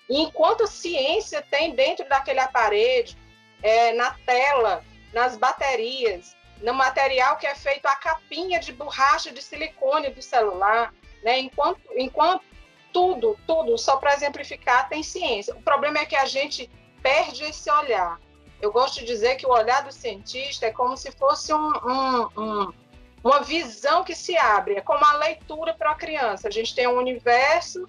enquanto 0.09 0.67
ciência 0.67 1.41
tem 1.41 1.75
dentro 1.75 2.07
daquele 2.07 2.39
aparelho, 2.39 3.15
é, 3.61 3.93
na 3.93 4.11
tela, 4.25 4.83
nas 5.13 5.37
baterias, 5.37 6.35
no 6.61 6.73
material 6.73 7.37
que 7.37 7.47
é 7.47 7.55
feito 7.55 7.85
a 7.87 7.95
capinha 7.95 8.59
de 8.59 8.71
borracha 8.71 9.31
de 9.31 9.41
silicone 9.41 10.09
do 10.09 10.21
celular, 10.21 10.93
né? 11.23 11.39
Enquanto, 11.39 11.81
enquanto 11.95 12.43
tudo, 12.91 13.37
tudo, 13.47 13.77
só 13.77 13.97
para 13.97 14.13
exemplificar, 14.13 14.87
tem 14.87 15.01
ciência. 15.01 15.55
O 15.55 15.61
problema 15.61 15.99
é 15.99 16.05
que 16.05 16.15
a 16.15 16.25
gente 16.25 16.69
perde 17.01 17.43
esse 17.43 17.69
olhar. 17.69 18.19
Eu 18.63 18.71
gosto 18.71 19.01
de 19.01 19.05
dizer 19.05 19.35
que 19.35 19.45
o 19.45 19.49
olhar 19.49 19.83
do 19.83 19.91
cientista 19.91 20.65
é 20.65 20.71
como 20.71 20.95
se 20.95 21.11
fosse 21.11 21.53
um, 21.53 21.71
um, 21.85 22.29
um, 22.37 22.73
uma 23.21 23.41
visão 23.41 24.05
que 24.05 24.15
se 24.15 24.37
abre, 24.37 24.75
é 24.75 24.81
como 24.81 25.03
a 25.03 25.17
leitura 25.17 25.73
para 25.73 25.91
a 25.91 25.95
criança. 25.95 26.47
A 26.47 26.51
gente 26.51 26.73
tem 26.73 26.87
um 26.87 26.97
universo 26.97 27.85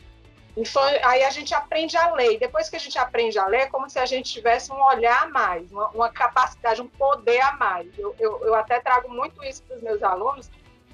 Aí 1.02 1.24
a 1.24 1.30
gente 1.30 1.52
aprende 1.52 1.96
a 1.96 2.12
ler. 2.12 2.38
Depois 2.38 2.68
que 2.68 2.76
a 2.76 2.78
gente 2.78 2.96
aprende 2.96 3.36
a 3.36 3.46
ler, 3.46 3.62
é 3.62 3.66
como 3.66 3.90
se 3.90 3.98
a 3.98 4.06
gente 4.06 4.32
tivesse 4.32 4.70
um 4.70 4.80
olhar 4.84 5.24
a 5.24 5.28
mais, 5.28 5.70
uma, 5.72 5.88
uma 5.88 6.08
capacidade, 6.08 6.80
um 6.80 6.86
poder 6.86 7.40
a 7.40 7.52
mais. 7.52 7.88
Eu, 7.98 8.14
eu, 8.20 8.40
eu 8.44 8.54
até 8.54 8.78
trago 8.78 9.12
muito 9.12 9.42
isso 9.42 9.64
para 9.64 9.76
os 9.76 9.82
meus 9.82 10.00
alunos, 10.00 10.48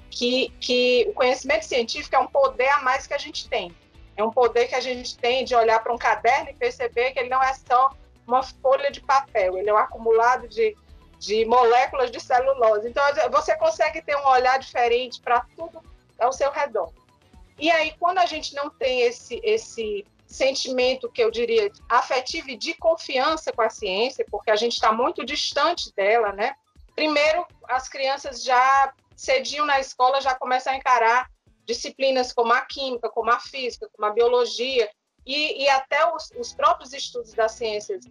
que, 0.09 0.51
que 0.59 1.05
o 1.09 1.13
conhecimento 1.13 1.65
científico 1.65 2.15
é 2.15 2.19
um 2.19 2.25
poder 2.25 2.69
a 2.69 2.81
mais 2.81 3.05
que 3.05 3.13
a 3.13 3.19
gente 3.19 3.47
tem. 3.47 3.71
É 4.17 4.23
um 4.23 4.31
poder 4.31 4.67
que 4.67 4.73
a 4.73 4.81
gente 4.81 5.15
tem 5.15 5.45
de 5.45 5.53
olhar 5.53 5.79
para 5.83 5.93
um 5.93 5.97
caderno 5.97 6.49
e 6.49 6.53
perceber 6.53 7.11
que 7.11 7.19
ele 7.19 7.29
não 7.29 7.41
é 7.41 7.53
só 7.53 7.91
uma 8.31 8.43
folha 8.43 8.91
de 8.91 9.01
papel, 9.01 9.57
ele 9.57 9.69
é 9.69 9.73
um 9.73 9.77
acumulado 9.77 10.47
de, 10.47 10.75
de 11.19 11.45
moléculas 11.45 12.09
de 12.09 12.19
celulose. 12.19 12.87
Então, 12.87 13.03
você 13.31 13.55
consegue 13.57 14.01
ter 14.01 14.15
um 14.15 14.27
olhar 14.27 14.57
diferente 14.57 15.21
para 15.21 15.45
tudo 15.55 15.81
ao 16.19 16.31
seu 16.31 16.51
redor. 16.51 16.91
E 17.59 17.69
aí, 17.69 17.93
quando 17.99 18.19
a 18.19 18.25
gente 18.25 18.55
não 18.55 18.69
tem 18.69 19.01
esse, 19.01 19.39
esse 19.43 20.05
sentimento 20.25 21.11
que 21.11 21.21
eu 21.21 21.29
diria 21.29 21.71
afetivo 21.89 22.49
e 22.49 22.57
de 22.57 22.73
confiança 22.73 23.51
com 23.51 23.61
a 23.61 23.69
ciência, 23.69 24.25
porque 24.31 24.49
a 24.49 24.55
gente 24.55 24.73
está 24.73 24.91
muito 24.91 25.25
distante 25.25 25.93
dela, 25.93 26.31
né? 26.31 26.55
Primeiro, 26.95 27.45
as 27.67 27.87
crianças 27.89 28.43
já 28.43 28.93
cediam 29.15 29.65
na 29.65 29.79
escola, 29.79 30.21
já 30.21 30.33
começam 30.33 30.73
a 30.73 30.77
encarar 30.77 31.29
disciplinas 31.65 32.33
como 32.33 32.53
a 32.53 32.61
química, 32.61 33.09
como 33.09 33.29
a 33.29 33.39
física, 33.39 33.87
como 33.93 34.07
a 34.07 34.13
biologia, 34.13 34.89
e, 35.25 35.63
e 35.63 35.69
até 35.69 36.11
os, 36.13 36.31
os, 36.37 36.53
próprios 36.53 36.93
estudos 36.93 37.33
das 37.33 37.51
ciências 37.51 38.03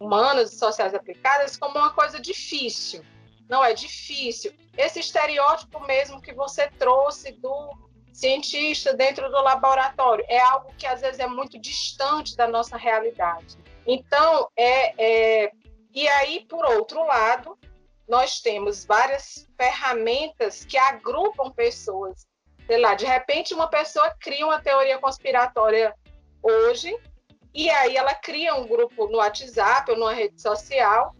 humanas 0.00 0.52
e 0.52 0.58
sociais 0.58 0.94
aplicadas 0.94 1.56
como 1.56 1.78
uma 1.78 1.92
coisa 1.92 2.20
difícil. 2.20 3.04
Não 3.48 3.64
é 3.64 3.72
difícil. 3.72 4.52
Esse 4.76 5.00
estereótipo 5.00 5.80
mesmo 5.86 6.20
que 6.20 6.32
você 6.32 6.68
trouxe 6.78 7.32
do 7.32 7.70
cientista 8.12 8.94
dentro 8.94 9.30
do 9.30 9.40
laboratório. 9.42 10.24
É 10.28 10.40
algo 10.40 10.72
que 10.76 10.86
às 10.86 11.00
vezes 11.00 11.20
é 11.20 11.26
muito 11.26 11.58
distante 11.58 12.36
da 12.36 12.48
nossa 12.48 12.76
realidade. 12.76 13.56
Então, 13.86 14.48
é, 14.56 15.44
é... 15.44 15.52
e 15.94 16.08
aí, 16.08 16.44
por 16.48 16.64
outro 16.64 17.04
lado, 17.06 17.56
nós 18.08 18.40
temos 18.40 18.84
várias 18.84 19.48
ferramentas 19.56 20.64
que 20.64 20.76
agrupam 20.76 21.50
pessoas. 21.50 22.26
Sei 22.66 22.78
lá, 22.78 22.94
de 22.94 23.06
repente 23.06 23.54
uma 23.54 23.68
pessoa 23.68 24.14
cria 24.20 24.44
uma 24.44 24.60
teoria 24.60 24.98
conspiratória 24.98 25.94
hoje, 26.42 26.94
e 27.54 27.68
aí 27.70 27.96
ela 27.96 28.14
cria 28.14 28.54
um 28.54 28.66
grupo 28.66 29.08
no 29.08 29.18
WhatsApp 29.18 29.90
ou 29.90 29.96
numa 29.98 30.12
rede 30.12 30.40
social, 30.40 31.14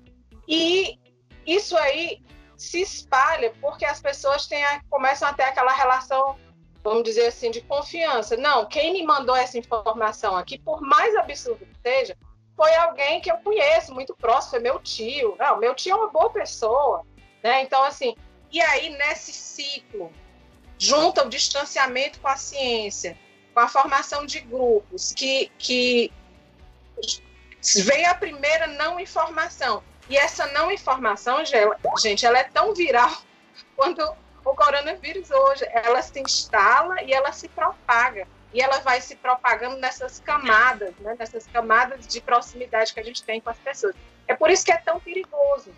e 0.47 0.99
isso 1.47 1.77
aí 1.77 2.23
se 2.57 2.81
espalha 2.81 3.53
porque 3.61 3.85
as 3.85 4.01
pessoas 4.01 4.47
têm 4.47 4.65
a, 4.65 4.81
começam 4.91 5.29
a 5.29 5.33
ter 5.33 5.45
aquela 5.45 5.73
relação 5.73 6.37
vamos 6.83 7.03
dizer 7.05 7.27
assim, 7.27 7.51
de 7.51 7.61
confiança. 7.61 8.37
Não, 8.37 8.67
quem 8.67 8.93
me 8.93 9.05
mandou 9.05 9.37
essa 9.37 9.59
informação 9.59 10.37
aqui, 10.37 10.59
por 10.59 10.81
mais 10.81 11.15
absurdo 11.17 11.67
que 11.67 11.81
seja, 11.83 12.17
foi 12.57 12.75
alguém 12.77 13.21
que 13.21 13.31
eu 13.31 13.37
conheço 13.39 13.95
muito 13.95 14.15
próximo, 14.17 14.53
foi 14.53 14.61
meu 14.61 14.79
tio. 14.81 15.37
Não, 15.39 15.59
meu 15.59 15.75
tio 15.75 15.93
é 15.93 15.97
uma 15.97 16.09
boa 16.09 16.31
pessoa, 16.31 17.05
né? 17.43 17.63
Então, 17.63 17.83
assim, 17.85 18.17
e 18.51 18.61
aí 18.61 18.91
nesse 18.91 19.33
ciclo, 19.33 20.11
junta 20.79 21.25
o 21.25 21.29
distanciamento 21.29 22.21
com 22.21 22.29
a 22.29 22.37
ciência, 22.37 23.19
com 23.53 23.61
a 23.61 23.69
formação 23.69 24.25
de 24.25 24.41
grupos, 24.41 25.13
que, 25.13 25.53
que 25.59 26.13
vem 27.85 28.07
a 28.07 28.15
primeira 28.15 28.67
não 28.67 28.99
informação. 28.99 29.83
E 30.09 30.17
essa 30.17 30.47
não 30.47 30.73
informação, 30.73 31.43
gente, 31.99 32.25
ela 32.25 32.39
é 32.39 32.45
tão 32.45 32.75
viral 32.75 33.13
quando 33.77 34.01
o 34.45 34.55
coronavírus 34.55 35.31
hoje, 35.31 35.67
ela 35.71 36.01
se 36.01 36.19
instala 36.21 37.03
e 37.03 37.13
ela 37.13 37.33
se 37.33 37.49
propaga. 37.49 38.27
E 38.53 38.63
ela 38.63 38.79
vai 38.79 39.01
se 39.01 39.15
propagando 39.17 39.77
nessas 39.77 40.21
camadas, 40.21 40.95
né? 41.01 41.15
nessas 41.19 41.47
camadas 41.47 42.07
de 42.07 42.19
proximidade 42.21 42.95
que 42.95 43.01
a 43.01 43.03
gente 43.03 43.23
tem 43.23 43.41
com 43.43 43.51
as 43.51 43.59
pessoas. 43.59 43.95
É 44.27 44.35
por 44.35 44.51
isso 44.51 44.65
que 44.65 44.73
é 44.73 44.79
tão 44.79 44.99
perigoso, 44.99 45.71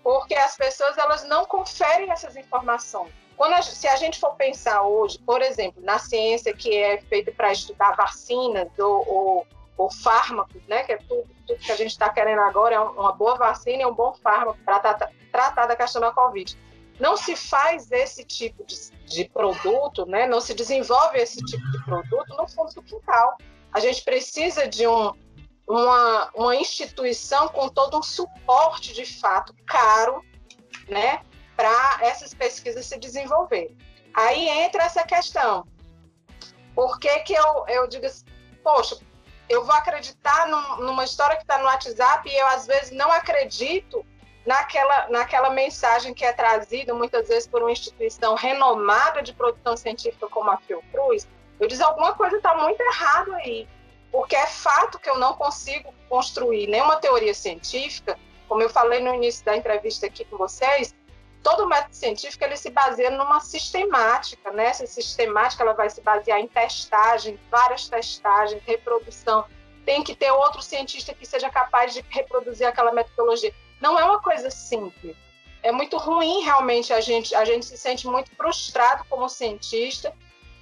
porque 0.00 0.34
as 0.34 0.56
pessoas 0.56 0.96
elas 0.96 1.24
não 1.24 1.44
conferem 1.44 2.12
essas 2.12 2.36
informações. 2.36 3.12
Quando 3.36 3.54
a, 3.54 3.62
se 3.62 3.88
a 3.88 3.96
gente 3.96 4.20
for 4.20 4.34
pensar 4.36 4.82
hoje, 4.82 5.18
por 5.18 5.42
exemplo, 5.42 5.82
na 5.82 5.98
ciência 5.98 6.54
que 6.54 6.76
é 6.76 7.00
feita 7.00 7.32
para 7.32 7.52
estudar 7.52 7.96
vacinas 7.96 8.68
ou, 8.78 9.08
ou, 9.08 9.46
ou, 9.76 9.90
fármacos, 9.90 10.62
né, 10.68 10.82
que 10.84 10.92
é 10.92 10.96
tudo, 10.96 11.28
tudo 11.46 11.58
que 11.58 11.72
a 11.72 11.76
gente 11.76 11.90
está 11.90 12.08
querendo 12.08 12.40
agora, 12.40 12.76
é 12.76 12.80
uma 12.80 13.12
boa 13.12 13.36
vacina 13.36 13.82
e 13.82 13.86
um 13.86 13.94
bom 13.94 14.14
fármaco 14.14 14.58
para 14.64 14.78
tratar, 14.78 15.10
tratar 15.32 15.66
da 15.66 15.76
questão 15.76 16.00
da 16.00 16.12
Covid 16.12 16.56
não 16.98 17.16
se 17.16 17.34
faz 17.34 17.90
esse 17.90 18.24
tipo 18.24 18.64
de, 18.64 18.76
de, 19.06 19.28
produto, 19.28 20.06
né? 20.06 20.26
não 20.26 20.40
se 20.40 20.54
desenvolve 20.54 21.18
esse 21.18 21.38
tipo 21.44 21.70
de 21.72 21.84
produto 21.84 22.36
no 22.36 22.48
fundo 22.48 22.72
do 22.72 22.82
quintal. 22.82 23.36
A 23.72 23.80
gente 23.80 24.02
precisa 24.04 24.68
de 24.68 24.86
um, 24.86 25.12
uma, 25.68 26.30
uma 26.34 26.56
instituição 26.56 27.48
com 27.48 27.68
todo 27.68 27.98
um 27.98 28.02
suporte 28.02 28.92
de 28.92 29.04
fato 29.04 29.54
caro 29.66 30.24
né? 30.88 31.20
para 31.56 31.98
essas 32.00 32.32
pesquisas 32.32 32.86
se 32.86 32.98
desenvolverem. 32.98 33.76
Aí 34.14 34.48
entra 34.48 34.84
essa 34.84 35.04
questão. 35.04 35.66
Por 36.74 36.98
que, 36.98 37.20
que 37.20 37.34
eu, 37.34 37.64
eu 37.68 37.88
digo 37.88 38.06
assim, 38.06 38.24
poxa, 38.62 38.98
eu 39.48 39.64
vou 39.64 39.74
acreditar 39.74 40.48
num, 40.48 40.86
numa 40.86 41.04
história 41.04 41.36
que 41.36 41.42
está 41.42 41.58
no 41.58 41.64
WhatsApp 41.64 42.28
e 42.28 42.36
eu 42.36 42.46
às 42.48 42.66
vezes 42.66 42.90
não 42.90 43.10
acredito 43.12 44.04
naquela, 44.46 45.08
naquela 45.08 45.50
mensagem 45.50 46.12
que 46.12 46.24
é 46.24 46.32
trazida 46.32 46.94
muitas 46.94 47.28
vezes 47.28 47.46
por 47.46 47.62
uma 47.62 47.72
instituição 47.72 48.34
renomada 48.34 49.22
de 49.22 49.32
produção 49.32 49.76
científica 49.76 50.28
como 50.28 50.50
a 50.50 50.56
Fiocruz, 50.58 51.26
eu 51.58 51.68
disse 51.68 51.82
alguma 51.82 52.14
coisa 52.14 52.36
está 52.36 52.54
muito 52.56 52.80
errado 52.80 53.32
aí. 53.34 53.68
porque 54.10 54.36
é 54.36 54.46
fato 54.46 54.98
que 54.98 55.10
eu 55.10 55.18
não 55.18 55.34
consigo 55.34 55.92
construir 56.08 56.68
nenhuma 56.68 56.96
teoria 56.96 57.34
científica, 57.34 58.18
como 58.48 58.62
eu 58.62 58.70
falei 58.70 59.00
no 59.00 59.14
início 59.14 59.44
da 59.44 59.56
entrevista 59.56 60.06
aqui 60.06 60.24
com 60.24 60.36
vocês, 60.36 60.94
todo 61.44 61.68
método 61.68 61.94
científico 61.94 62.42
ele 62.42 62.56
se 62.56 62.70
baseia 62.70 63.10
numa 63.10 63.38
sistemática, 63.38 64.50
né? 64.50 64.68
Essa 64.68 64.86
sistemática 64.86 65.62
ela 65.62 65.74
vai 65.74 65.90
se 65.90 66.00
basear 66.00 66.40
em 66.40 66.48
testagem, 66.48 67.38
várias 67.50 67.86
testagens, 67.86 68.62
reprodução. 68.66 69.44
Tem 69.84 70.02
que 70.02 70.16
ter 70.16 70.32
outro 70.32 70.62
cientista 70.62 71.12
que 71.12 71.26
seja 71.26 71.50
capaz 71.50 71.92
de 71.92 72.02
reproduzir 72.08 72.66
aquela 72.66 72.92
metodologia. 72.92 73.54
Não 73.78 73.98
é 73.98 74.04
uma 74.04 74.22
coisa 74.22 74.50
simples. 74.50 75.14
É 75.62 75.70
muito 75.70 75.98
ruim 75.98 76.42
realmente 76.42 76.94
a 76.94 77.00
gente, 77.02 77.34
a 77.34 77.44
gente 77.44 77.66
se 77.66 77.76
sente 77.76 78.06
muito 78.06 78.34
frustrado 78.34 79.04
como 79.10 79.28
cientista 79.28 80.14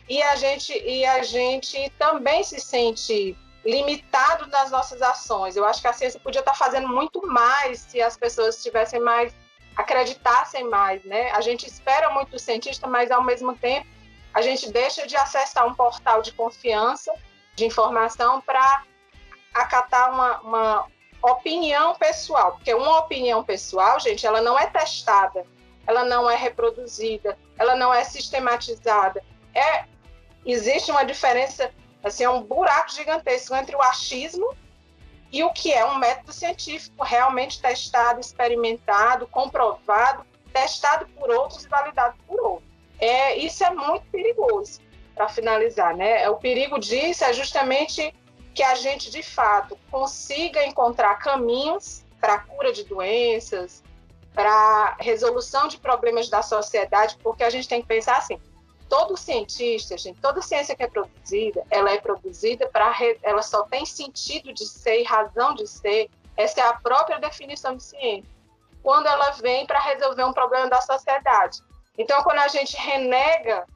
e 0.08 0.20
a 0.20 0.34
gente 0.34 0.72
e 0.72 1.06
a 1.06 1.22
gente 1.22 1.90
também 1.96 2.42
se 2.42 2.60
sente 2.60 3.36
limitado 3.64 4.48
nas 4.48 4.72
nossas 4.72 5.00
ações. 5.00 5.54
Eu 5.54 5.64
acho 5.64 5.80
que 5.80 5.86
a 5.86 5.92
ciência 5.92 6.18
podia 6.18 6.40
estar 6.40 6.54
fazendo 6.54 6.88
muito 6.88 7.24
mais 7.24 7.80
se 7.80 8.02
as 8.02 8.16
pessoas 8.16 8.60
tivessem 8.60 9.00
mais 9.00 9.32
acreditassem 9.76 10.68
mais, 10.68 11.02
né? 11.04 11.30
A 11.32 11.40
gente 11.40 11.66
espera 11.66 12.10
muito 12.10 12.30
do 12.30 12.38
cientista, 12.38 12.86
mas 12.86 13.10
ao 13.10 13.22
mesmo 13.22 13.56
tempo 13.56 13.86
a 14.34 14.40
gente 14.40 14.70
deixa 14.70 15.06
de 15.06 15.16
acessar 15.16 15.66
um 15.66 15.74
portal 15.74 16.22
de 16.22 16.32
confiança, 16.32 17.12
de 17.54 17.66
informação 17.66 18.40
para 18.40 18.84
acatar 19.52 20.10
uma, 20.12 20.40
uma 20.40 20.86
opinião 21.22 21.94
pessoal, 21.94 22.52
porque 22.52 22.72
uma 22.72 22.98
opinião 23.00 23.44
pessoal, 23.44 24.00
gente, 24.00 24.26
ela 24.26 24.40
não 24.40 24.58
é 24.58 24.66
testada, 24.66 25.44
ela 25.86 26.04
não 26.04 26.30
é 26.30 26.34
reproduzida, 26.34 27.38
ela 27.58 27.76
não 27.76 27.92
é 27.92 28.04
sistematizada. 28.04 29.22
É 29.54 29.84
existe 30.44 30.90
uma 30.90 31.04
diferença, 31.04 31.70
assim, 32.02 32.24
é 32.24 32.30
um 32.30 32.42
buraco 32.42 32.90
gigantesco 32.90 33.54
entre 33.54 33.76
o 33.76 33.82
achismo 33.82 34.56
e 35.32 35.42
o 35.42 35.50
que 35.50 35.72
é 35.72 35.84
um 35.84 35.96
método 35.96 36.32
científico 36.32 37.02
realmente 37.02 37.60
testado, 37.60 38.20
experimentado, 38.20 39.26
comprovado, 39.26 40.24
testado 40.52 41.06
por 41.18 41.30
outros 41.30 41.64
e 41.64 41.68
validado 41.68 42.14
por 42.26 42.38
outros. 42.38 42.70
É, 43.00 43.36
isso 43.38 43.64
é 43.64 43.70
muito 43.70 44.04
perigoso, 44.12 44.80
para 45.14 45.28
finalizar. 45.28 45.96
Né? 45.96 46.28
O 46.28 46.36
perigo 46.36 46.78
disso 46.78 47.24
é 47.24 47.32
justamente 47.32 48.14
que 48.54 48.62
a 48.62 48.74
gente, 48.74 49.10
de 49.10 49.22
fato, 49.22 49.78
consiga 49.90 50.64
encontrar 50.66 51.14
caminhos 51.16 52.04
para 52.20 52.34
a 52.34 52.38
cura 52.38 52.70
de 52.70 52.84
doenças, 52.84 53.82
para 54.34 54.96
resolução 55.00 55.66
de 55.66 55.78
problemas 55.78 56.28
da 56.28 56.42
sociedade, 56.42 57.16
porque 57.22 57.42
a 57.42 57.50
gente 57.50 57.66
tem 57.66 57.80
que 57.80 57.88
pensar 57.88 58.18
assim, 58.18 58.38
todo 58.92 59.16
cientista, 59.16 59.96
gente, 59.96 60.20
toda 60.20 60.42
ciência 60.42 60.76
que 60.76 60.82
é 60.82 60.86
produzida, 60.86 61.64
ela 61.70 61.90
é 61.90 61.98
produzida 61.98 62.68
para 62.68 62.94
ela 63.22 63.40
só 63.40 63.62
tem 63.62 63.86
sentido 63.86 64.52
de 64.52 64.66
ser 64.66 65.00
e 65.00 65.02
razão 65.02 65.54
de 65.54 65.66
ser. 65.66 66.10
Essa 66.36 66.60
é 66.60 66.64
a 66.64 66.74
própria 66.74 67.18
definição 67.18 67.74
de 67.74 67.84
ciência. 67.84 68.30
Quando 68.82 69.06
ela 69.06 69.30
vem 69.30 69.66
para 69.66 69.80
resolver 69.80 70.24
um 70.24 70.32
problema 70.34 70.68
da 70.68 70.78
sociedade. 70.82 71.58
Então, 71.96 72.22
quando 72.22 72.40
a 72.40 72.48
gente 72.48 72.76
renega 72.76 73.66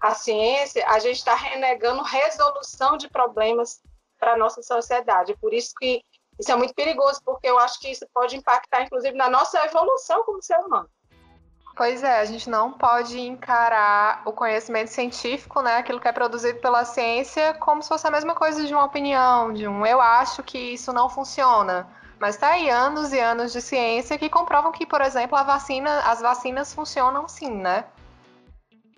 a 0.00 0.14
ciência, 0.14 0.86
a 0.86 1.00
gente 1.00 1.16
está 1.16 1.34
renegando 1.34 2.00
resolução 2.04 2.96
de 2.96 3.08
problemas 3.08 3.82
para 4.16 4.36
nossa 4.36 4.62
sociedade. 4.62 5.36
Por 5.40 5.52
isso 5.52 5.74
que 5.76 6.04
isso 6.38 6.52
é 6.52 6.54
muito 6.54 6.72
perigoso, 6.72 7.20
porque 7.24 7.48
eu 7.48 7.58
acho 7.58 7.80
que 7.80 7.90
isso 7.90 8.06
pode 8.14 8.36
impactar, 8.36 8.82
inclusive, 8.82 9.16
na 9.16 9.28
nossa 9.28 9.58
evolução 9.66 10.22
como 10.22 10.40
ser 10.40 10.58
humano. 10.58 10.88
Pois 11.74 12.02
é, 12.02 12.20
a 12.20 12.24
gente 12.26 12.50
não 12.50 12.70
pode 12.70 13.18
encarar 13.18 14.22
o 14.26 14.32
conhecimento 14.32 14.88
científico, 14.88 15.62
né, 15.62 15.78
aquilo 15.78 16.00
que 16.00 16.08
é 16.08 16.12
produzido 16.12 16.58
pela 16.60 16.84
ciência, 16.84 17.54
como 17.54 17.82
se 17.82 17.88
fosse 17.88 18.06
a 18.06 18.10
mesma 18.10 18.34
coisa 18.34 18.64
de 18.66 18.74
uma 18.74 18.84
opinião, 18.84 19.52
de 19.52 19.66
um 19.66 19.86
eu 19.86 20.00
acho 20.00 20.42
que 20.42 20.58
isso 20.58 20.92
não 20.92 21.08
funciona. 21.08 21.86
Mas 22.18 22.34
está 22.34 22.48
aí 22.50 22.68
anos 22.68 23.12
e 23.12 23.18
anos 23.18 23.52
de 23.52 23.60
ciência 23.60 24.18
que 24.18 24.28
comprovam 24.28 24.70
que, 24.70 24.84
por 24.86 25.00
exemplo, 25.00 25.36
a 25.36 25.42
vacina, 25.42 26.00
as 26.00 26.20
vacinas 26.20 26.72
funcionam 26.74 27.26
sim, 27.26 27.50
né? 27.50 27.84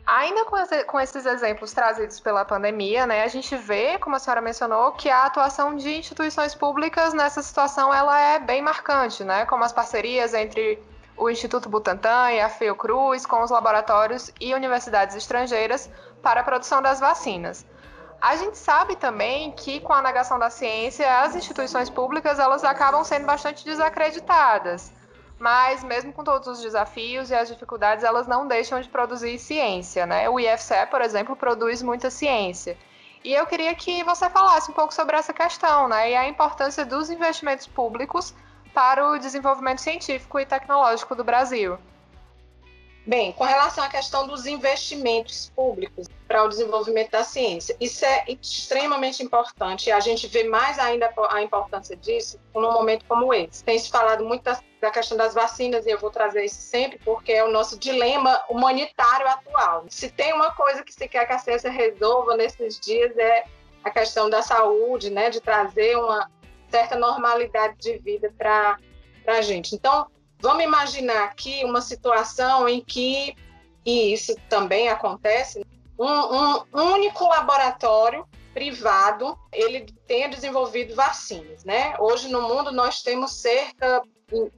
Ainda 0.07 0.45
com, 0.45 0.57
com, 0.87 1.01
esses 1.01 1.25
exemplos 1.25 1.73
trazidos 1.73 2.21
pela 2.21 2.45
pandemia, 2.45 3.07
né, 3.07 3.23
a 3.23 3.29
gente 3.29 3.57
vê, 3.57 3.99
como 3.99 4.17
a 4.17 4.19
senhora 4.19 4.43
mencionou, 4.43 4.93
que 4.93 5.09
a 5.09 5.25
atuação 5.25 5.75
de 5.77 5.97
instituições 5.97 6.55
públicas 6.55 7.15
nessa 7.15 7.41
situação 7.41 7.95
ela 7.95 8.21
é 8.21 8.39
bem 8.39 8.61
marcante, 8.61 9.25
né, 9.25 9.47
como 9.47 9.65
as 9.65 9.73
parcerias 9.73 10.35
entre 10.35 10.79
o 11.17 11.31
Instituto 11.31 11.69
Butantan 11.69 12.33
e 12.33 12.41
a 12.41 12.49
Fiocruz 12.49 13.25
com 13.25 13.43
os 13.43 13.51
laboratórios 13.51 14.31
e 14.41 14.55
universidades 14.55 15.15
estrangeiras 15.17 15.91
para 16.23 16.41
a 16.41 16.45
produção 16.45 16.83
das 16.83 17.01
vacinas. 17.01 17.65
A 18.21 18.37
gente 18.37 18.57
sabe 18.57 18.97
também 18.97 19.53
que 19.53 19.81
com 19.81 19.93
a 19.93 20.01
negação 20.01 20.39
da 20.39 20.49
ciência, 20.49 21.21
as 21.21 21.37
instituições 21.37 21.91
públicas 21.91 22.39
elas 22.39 22.65
acabam 22.65 23.05
sendo 23.05 23.27
bastante 23.27 23.65
desacreditadas. 23.65 24.91
Mas 25.39 25.85
mesmo 25.85 26.13
com 26.13 26.25
todos 26.25 26.49
os 26.49 26.63
desafios 26.63 27.31
e 27.31 27.35
as 27.35 27.49
dificuldades, 27.49 28.03
elas 28.03 28.27
não 28.27 28.47
deixam 28.47 28.81
de 28.81 28.89
produzir 28.89 29.39
ciência, 29.39 30.07
né? 30.07 30.29
O 30.29 30.41
IFCE, 30.41 30.87
por 30.91 31.03
exemplo, 31.03 31.37
produz 31.37 31.83
muita 31.83 32.09
ciência. 32.09 32.79
E 33.23 33.35
eu 33.35 33.47
queria 33.47 33.75
que 33.75 34.03
você 34.05 34.31
falasse 34.31 34.71
um 34.71 34.75
pouco 34.75 34.95
sobre 34.95 35.17
essa 35.17 35.33
questão, 35.33 35.89
né? 35.89 36.13
E 36.13 36.17
a 36.17 36.29
importância 36.29 36.85
dos 36.85 37.11
investimentos 37.11 37.67
públicos 37.67 38.35
para 38.75 39.09
o 39.09 39.19
desenvolvimento 39.19 39.81
científico 39.81 40.39
e 40.41 40.45
tecnológico 40.45 41.15
do 41.15 41.23
Brasil. 41.23 41.79
Bem, 43.07 43.33
com 43.33 43.45
relação 43.45 43.85
à 43.85 43.89
questão 43.89 44.27
dos 44.27 44.47
investimentos 44.47 45.53
públicos 45.55 46.09
para 46.27 46.43
o 46.43 46.49
desenvolvimento 46.49 47.11
da 47.11 47.23
ciência, 47.23 47.77
isso 47.79 48.03
é 48.03 48.25
extremamente 48.27 49.23
importante 49.23 49.93
a 49.93 50.01
gente 50.01 50.27
vê 50.27 50.45
mais 50.45 50.79
ainda 50.79 51.13
a 51.29 51.43
importância 51.43 51.95
disso 51.95 52.41
num 52.55 52.73
momento 52.73 53.05
como 53.07 53.35
esse. 53.35 53.63
Tem 53.63 53.79
se 53.79 53.91
falado 53.91 54.25
muito 54.25 54.43
da, 54.45 54.59
da 54.81 54.91
questão 54.91 55.19
das 55.19 55.35
vacinas 55.35 55.85
e 55.85 55.91
eu 55.91 55.99
vou 55.99 56.11
trazer 56.11 56.47
isso 56.47 56.63
sempre 56.63 56.99
porque 57.05 57.33
é 57.33 57.45
o 57.45 57.53
nosso 57.53 57.79
dilema 57.79 58.43
humanitário 58.49 59.29
atual. 59.29 59.85
Se 59.91 60.09
tem 60.09 60.33
uma 60.33 60.53
coisa 60.53 60.83
que 60.83 60.93
se 60.93 61.07
quer 61.07 61.27
que 61.27 61.33
a 61.35 61.39
ciência 61.39 61.71
resolva 61.71 62.39
nesses 62.39 62.81
dias 62.81 63.15
é 63.19 63.45
a 63.85 63.91
questão 63.91 64.31
da 64.31 64.41
saúde, 64.41 65.11
né, 65.11 65.29
de 65.29 65.43
trazer 65.43 65.99
uma, 65.99 66.31
certa 66.75 66.97
normalidade 66.97 67.77
de 67.79 67.99
vida 67.99 68.35
para 68.37 68.77
a 69.29 69.41
gente. 69.41 69.77
Então, 69.77 70.09
vamos 70.41 70.65
imaginar 70.65 71.23
aqui 71.23 71.65
uma 71.65 71.81
situação 71.81 72.69
em 72.69 72.81
que, 72.81 73.37
e 73.87 74.13
isso 74.13 74.35
também 74.49 74.89
acontece, 74.89 75.65
um, 75.97 76.09
um 76.09 76.93
único 76.95 77.29
laboratório 77.29 78.27
privado 78.53 79.39
ele 79.53 79.87
tenha 80.09 80.29
desenvolvido 80.29 80.97
vacinas, 80.97 81.65
né? 81.65 81.95
Hoje 82.01 82.29
no 82.29 82.43
mundo 82.43 82.73
nós 82.73 83.03
temos 83.03 83.33
cerca 83.33 84.03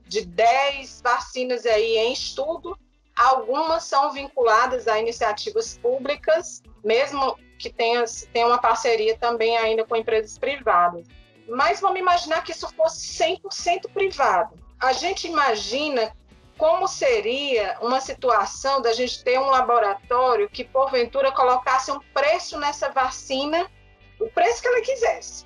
de 0.06 0.24
10 0.24 1.02
vacinas 1.02 1.66
aí 1.66 1.98
em 1.98 2.14
estudo, 2.14 2.78
algumas 3.14 3.84
são 3.84 4.10
vinculadas 4.10 4.88
a 4.88 4.98
iniciativas 4.98 5.76
públicas, 5.76 6.62
mesmo 6.82 7.38
que 7.58 7.70
tenha, 7.70 8.04
tenha 8.32 8.46
uma 8.46 8.58
parceria 8.58 9.18
também 9.18 9.56
ainda 9.58 9.84
com 9.84 9.96
empresas 9.96 10.38
privadas. 10.38 11.06
Mas 11.48 11.80
vamos 11.80 11.98
imaginar 11.98 12.42
que 12.42 12.52
isso 12.52 12.68
fosse 12.74 13.24
100% 13.24 13.90
privado. 13.92 14.58
A 14.80 14.92
gente 14.92 15.26
imagina 15.26 16.14
como 16.58 16.88
seria 16.88 17.76
uma 17.80 18.00
situação 18.00 18.80
da 18.80 18.92
gente 18.92 19.22
ter 19.22 19.38
um 19.38 19.46
laboratório 19.46 20.48
que, 20.48 20.64
porventura, 20.64 21.30
colocasse 21.30 21.90
um 21.92 22.00
preço 22.14 22.58
nessa 22.58 22.90
vacina, 22.90 23.70
o 24.18 24.28
preço 24.30 24.62
que 24.62 24.68
ela 24.68 24.80
quisesse, 24.80 25.44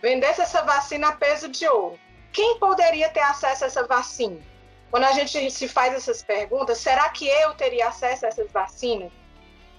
vendesse 0.00 0.42
essa 0.42 0.62
vacina 0.62 1.08
a 1.08 1.12
peso 1.12 1.48
de 1.48 1.66
ouro. 1.66 1.98
Quem 2.32 2.58
poderia 2.58 3.08
ter 3.08 3.20
acesso 3.20 3.64
a 3.64 3.66
essa 3.66 3.86
vacina? 3.86 4.40
Quando 4.90 5.04
a 5.04 5.12
gente 5.12 5.50
se 5.50 5.66
faz 5.66 5.94
essas 5.94 6.22
perguntas, 6.22 6.78
será 6.78 7.08
que 7.08 7.26
eu 7.26 7.54
teria 7.54 7.88
acesso 7.88 8.26
a 8.26 8.28
essas 8.28 8.50
vacinas? 8.52 9.10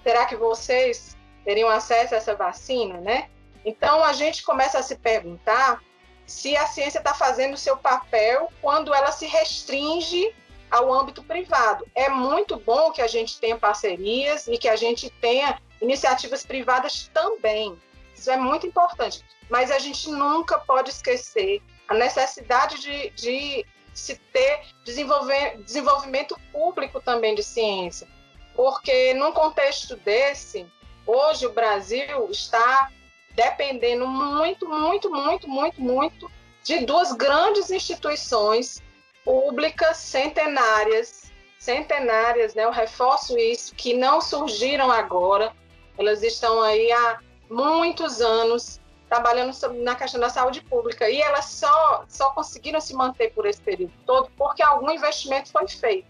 Será 0.02 0.26
que 0.26 0.34
vocês 0.34 1.16
teriam 1.44 1.68
acesso 1.68 2.14
a 2.14 2.16
essa 2.16 2.34
vacina, 2.34 3.00
né? 3.00 3.30
Então, 3.64 4.04
a 4.04 4.12
gente 4.12 4.42
começa 4.42 4.78
a 4.78 4.82
se 4.82 4.96
perguntar 4.96 5.82
se 6.26 6.56
a 6.56 6.66
ciência 6.66 6.98
está 6.98 7.14
fazendo 7.14 7.54
o 7.54 7.58
seu 7.58 7.76
papel 7.76 8.50
quando 8.60 8.94
ela 8.94 9.12
se 9.12 9.26
restringe 9.26 10.34
ao 10.70 10.92
âmbito 10.92 11.22
privado. 11.22 11.86
É 11.94 12.08
muito 12.08 12.56
bom 12.58 12.90
que 12.90 13.02
a 13.02 13.06
gente 13.06 13.38
tenha 13.38 13.56
parcerias 13.56 14.46
e 14.46 14.58
que 14.58 14.68
a 14.68 14.76
gente 14.76 15.10
tenha 15.10 15.60
iniciativas 15.80 16.44
privadas 16.44 17.10
também. 17.12 17.80
Isso 18.16 18.30
é 18.30 18.36
muito 18.36 18.66
importante. 18.66 19.24
Mas 19.50 19.70
a 19.70 19.78
gente 19.78 20.10
nunca 20.10 20.58
pode 20.58 20.90
esquecer 20.90 21.62
a 21.88 21.94
necessidade 21.94 22.80
de, 22.80 23.10
de 23.10 23.66
se 23.92 24.16
ter 24.16 24.62
desenvolvimento 24.84 26.36
público 26.50 27.00
também 27.00 27.34
de 27.34 27.42
ciência. 27.42 28.08
Porque 28.54 29.14
num 29.14 29.32
contexto 29.32 29.96
desse, 29.96 30.66
hoje 31.06 31.46
o 31.46 31.52
Brasil 31.52 32.30
está 32.30 32.90
dependendo 33.34 34.06
muito, 34.06 34.68
muito, 34.68 35.10
muito, 35.10 35.48
muito, 35.48 35.80
muito 35.80 36.30
de 36.62 36.84
duas 36.86 37.12
grandes 37.12 37.70
instituições 37.70 38.82
públicas 39.24 39.96
centenárias, 39.96 41.32
centenárias, 41.58 42.54
né? 42.54 42.64
Eu 42.64 42.70
reforço 42.70 43.36
isso, 43.38 43.74
que 43.74 43.94
não 43.94 44.20
surgiram 44.20 44.90
agora, 44.90 45.52
elas 45.98 46.22
estão 46.22 46.62
aí 46.62 46.90
há 46.92 47.18
muitos 47.50 48.20
anos 48.20 48.80
trabalhando 49.08 49.52
na 49.82 49.94
questão 49.94 50.20
da 50.20 50.28
saúde 50.28 50.60
pública. 50.62 51.08
E 51.08 51.20
elas 51.20 51.46
só, 51.46 52.04
só 52.08 52.30
conseguiram 52.30 52.80
se 52.80 52.94
manter 52.94 53.32
por 53.32 53.46
esse 53.46 53.60
período 53.60 53.92
todo 54.04 54.30
porque 54.36 54.62
algum 54.62 54.90
investimento 54.90 55.50
foi 55.50 55.68
feito. 55.68 56.08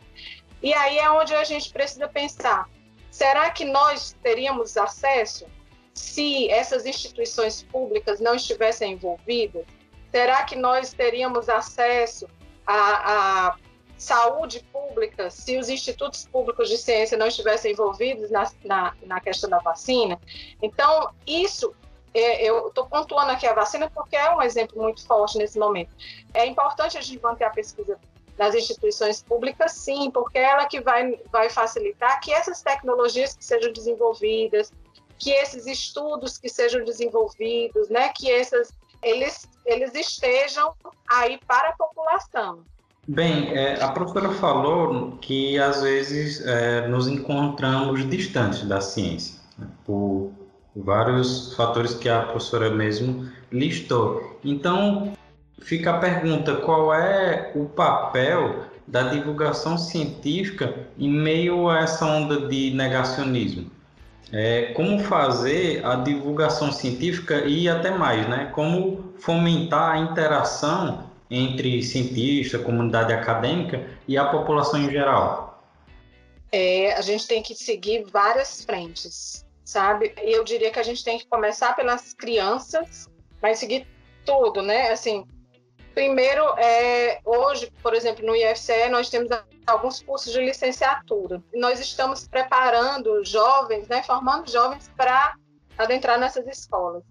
E 0.63 0.73
aí 0.73 0.99
é 0.99 1.11
onde 1.11 1.35
a 1.35 1.45
gente 1.45 1.71
precisa 1.71 2.09
pensar: 2.09 2.69
será 3.11 3.51
que 3.51 3.65
nós 3.65 4.17
teríamos 4.23 4.77
acesso 4.77 5.47
se 5.94 6.50
essas 6.50 6.85
instituições 6.85 7.62
públicas 7.62 8.20
não 8.20 8.35
estivessem 8.35 8.92
envolvidas? 8.92 9.64
Será 10.11 10.42
que 10.44 10.57
nós 10.57 10.92
teríamos 10.92 11.48
acesso 11.48 12.28
à, 12.66 13.46
à 13.48 13.57
saúde 13.96 14.64
pública 14.72 15.30
se 15.30 15.57
os 15.57 15.68
institutos 15.68 16.26
públicos 16.26 16.68
de 16.68 16.76
ciência 16.76 17.16
não 17.16 17.28
estivessem 17.28 17.72
envolvidos 17.72 18.30
na, 18.30 18.50
na, 18.64 18.94
na 19.02 19.20
questão 19.20 19.48
da 19.48 19.59
vacina? 19.59 20.20
Então, 20.61 21.11
isso 21.26 21.74
é, 22.12 22.44
eu 22.44 22.68
estou 22.68 22.87
pontuando 22.87 23.33
aqui 23.33 23.46
a 23.46 23.54
vacina 23.54 23.90
porque 23.90 24.16
é 24.16 24.35
um 24.35 24.42
exemplo 24.42 24.80
muito 24.80 25.04
forte 25.07 25.38
nesse 25.38 25.59
momento. 25.59 25.94
É 26.33 26.46
importante 26.46 26.96
a 26.98 27.00
gente 27.00 27.22
manter 27.22 27.44
a 27.44 27.50
pesquisa 27.50 27.98
nas 28.38 28.54
instituições 28.54 29.22
públicas, 29.22 29.72
sim, 29.72 30.11
porque 30.11 30.38
é 30.38 30.42
ela 30.42 30.66
que 30.66 30.80
vai, 30.80 31.20
vai 31.30 31.48
facilitar 31.48 32.20
que 32.20 32.33
essas 32.33 32.62
tecnologias 32.62 33.37
que 33.37 33.44
sejam 33.44 33.72
desenvolvidas, 33.72 34.72
que 35.18 35.31
esses 35.31 35.66
estudos 35.66 36.38
que 36.38 36.48
sejam 36.48 36.85
desenvolvidos, 36.85 37.88
né, 37.88 38.11
que 38.14 38.29
esses, 38.29 38.72
eles, 39.03 39.48
eles 39.64 39.94
estejam 39.94 40.74
aí 41.09 41.38
para 41.46 41.70
a 41.70 41.72
população. 41.72 42.61
Bem, 43.07 43.55
é, 43.57 43.83
a 43.83 43.88
professora 43.88 44.31
falou 44.31 45.18
que 45.20 45.59
às 45.59 45.83
vezes 45.83 46.44
é, 46.46 46.88
nos 46.88 47.07
encontramos 47.07 48.09
distantes 48.09 48.64
da 48.66 48.81
ciência, 48.81 49.38
né, 49.59 49.66
por 49.85 50.33
vários 50.74 51.55
fatores 51.55 51.94
que 51.94 52.09
a 52.09 52.22
professora 52.22 52.70
mesmo 52.70 53.31
listou. 53.53 54.38
Então, 54.42 55.12
fica 55.61 55.90
a 55.90 55.98
pergunta: 55.98 56.57
qual 56.57 56.94
é 56.94 57.53
o 57.55 57.66
papel 57.66 58.64
da 58.87 59.03
divulgação 59.03 59.77
científica 59.77 60.87
em 60.98 61.11
meio 61.11 61.68
a 61.68 61.81
essa 61.81 62.07
onda 62.07 62.48
de 62.48 62.70
negacionismo? 62.70 63.70
É, 64.37 64.73
como 64.73 64.99
fazer 64.99 65.85
a 65.87 65.94
divulgação 65.94 66.73
científica 66.73 67.44
e 67.44 67.68
até 67.68 67.90
mais, 67.90 68.29
né? 68.29 68.51
Como 68.53 69.14
fomentar 69.18 69.92
a 69.92 69.99
interação 69.99 71.09
entre 71.31 71.83
cientistas, 71.83 72.61
comunidade 72.62 73.12
acadêmica 73.12 73.87
e 74.09 74.18
a 74.18 74.25
população 74.25 74.81
em 74.81 74.90
geral? 74.90 75.62
É, 76.51 76.94
a 76.94 77.01
gente 77.01 77.27
tem 77.29 77.42
que 77.42 77.55
seguir 77.55 78.05
várias 78.11 78.64
frentes 78.64 79.44
sabe? 79.64 80.14
Eu 80.18 80.44
diria 80.44 80.70
que 80.70 80.79
a 80.79 80.83
gente 80.83 81.03
tem 81.03 81.18
que 81.18 81.27
começar 81.27 81.75
pelas 81.75 82.12
crianças, 82.12 83.09
mas 83.40 83.59
seguir 83.59 83.87
tudo, 84.25 84.62
né? 84.62 84.90
Assim, 84.90 85.27
primeiro, 85.94 86.42
é, 86.59 87.20
hoje, 87.24 87.72
por 87.83 87.94
exemplo, 87.94 88.26
no 88.26 88.35
IFCE, 88.35 88.88
nós 88.90 89.09
temos 89.09 89.30
alguns 89.66 90.02
cursos 90.02 90.33
de 90.33 90.40
licenciatura. 90.40 91.42
Nós 91.54 91.80
estamos 91.80 92.26
preparando 92.26 93.24
jovens, 93.24 93.88
né, 93.88 94.02
formando 94.02 94.50
jovens 94.50 94.90
para 94.96 95.35
adentrar 95.78 96.18
nessas 96.18 96.46
escolas. 96.46 97.02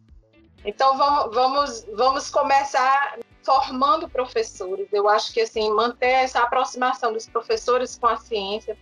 Então, 0.65 0.97
vamos, 0.97 1.35
vamos, 1.35 1.85
vamos 1.93 2.29
começar 2.29 3.17
formando 3.41 4.09
professores. 4.09 4.87
Eu 4.91 5.09
acho 5.09 5.33
que, 5.33 5.41
assim, 5.41 5.69
manter 5.71 6.07
essa 6.07 6.39
aproximação 6.39 7.11
dos 7.11 7.27
professores 7.27 7.97
com 7.97 8.07
a 8.07 8.17
ciência, 8.17 8.77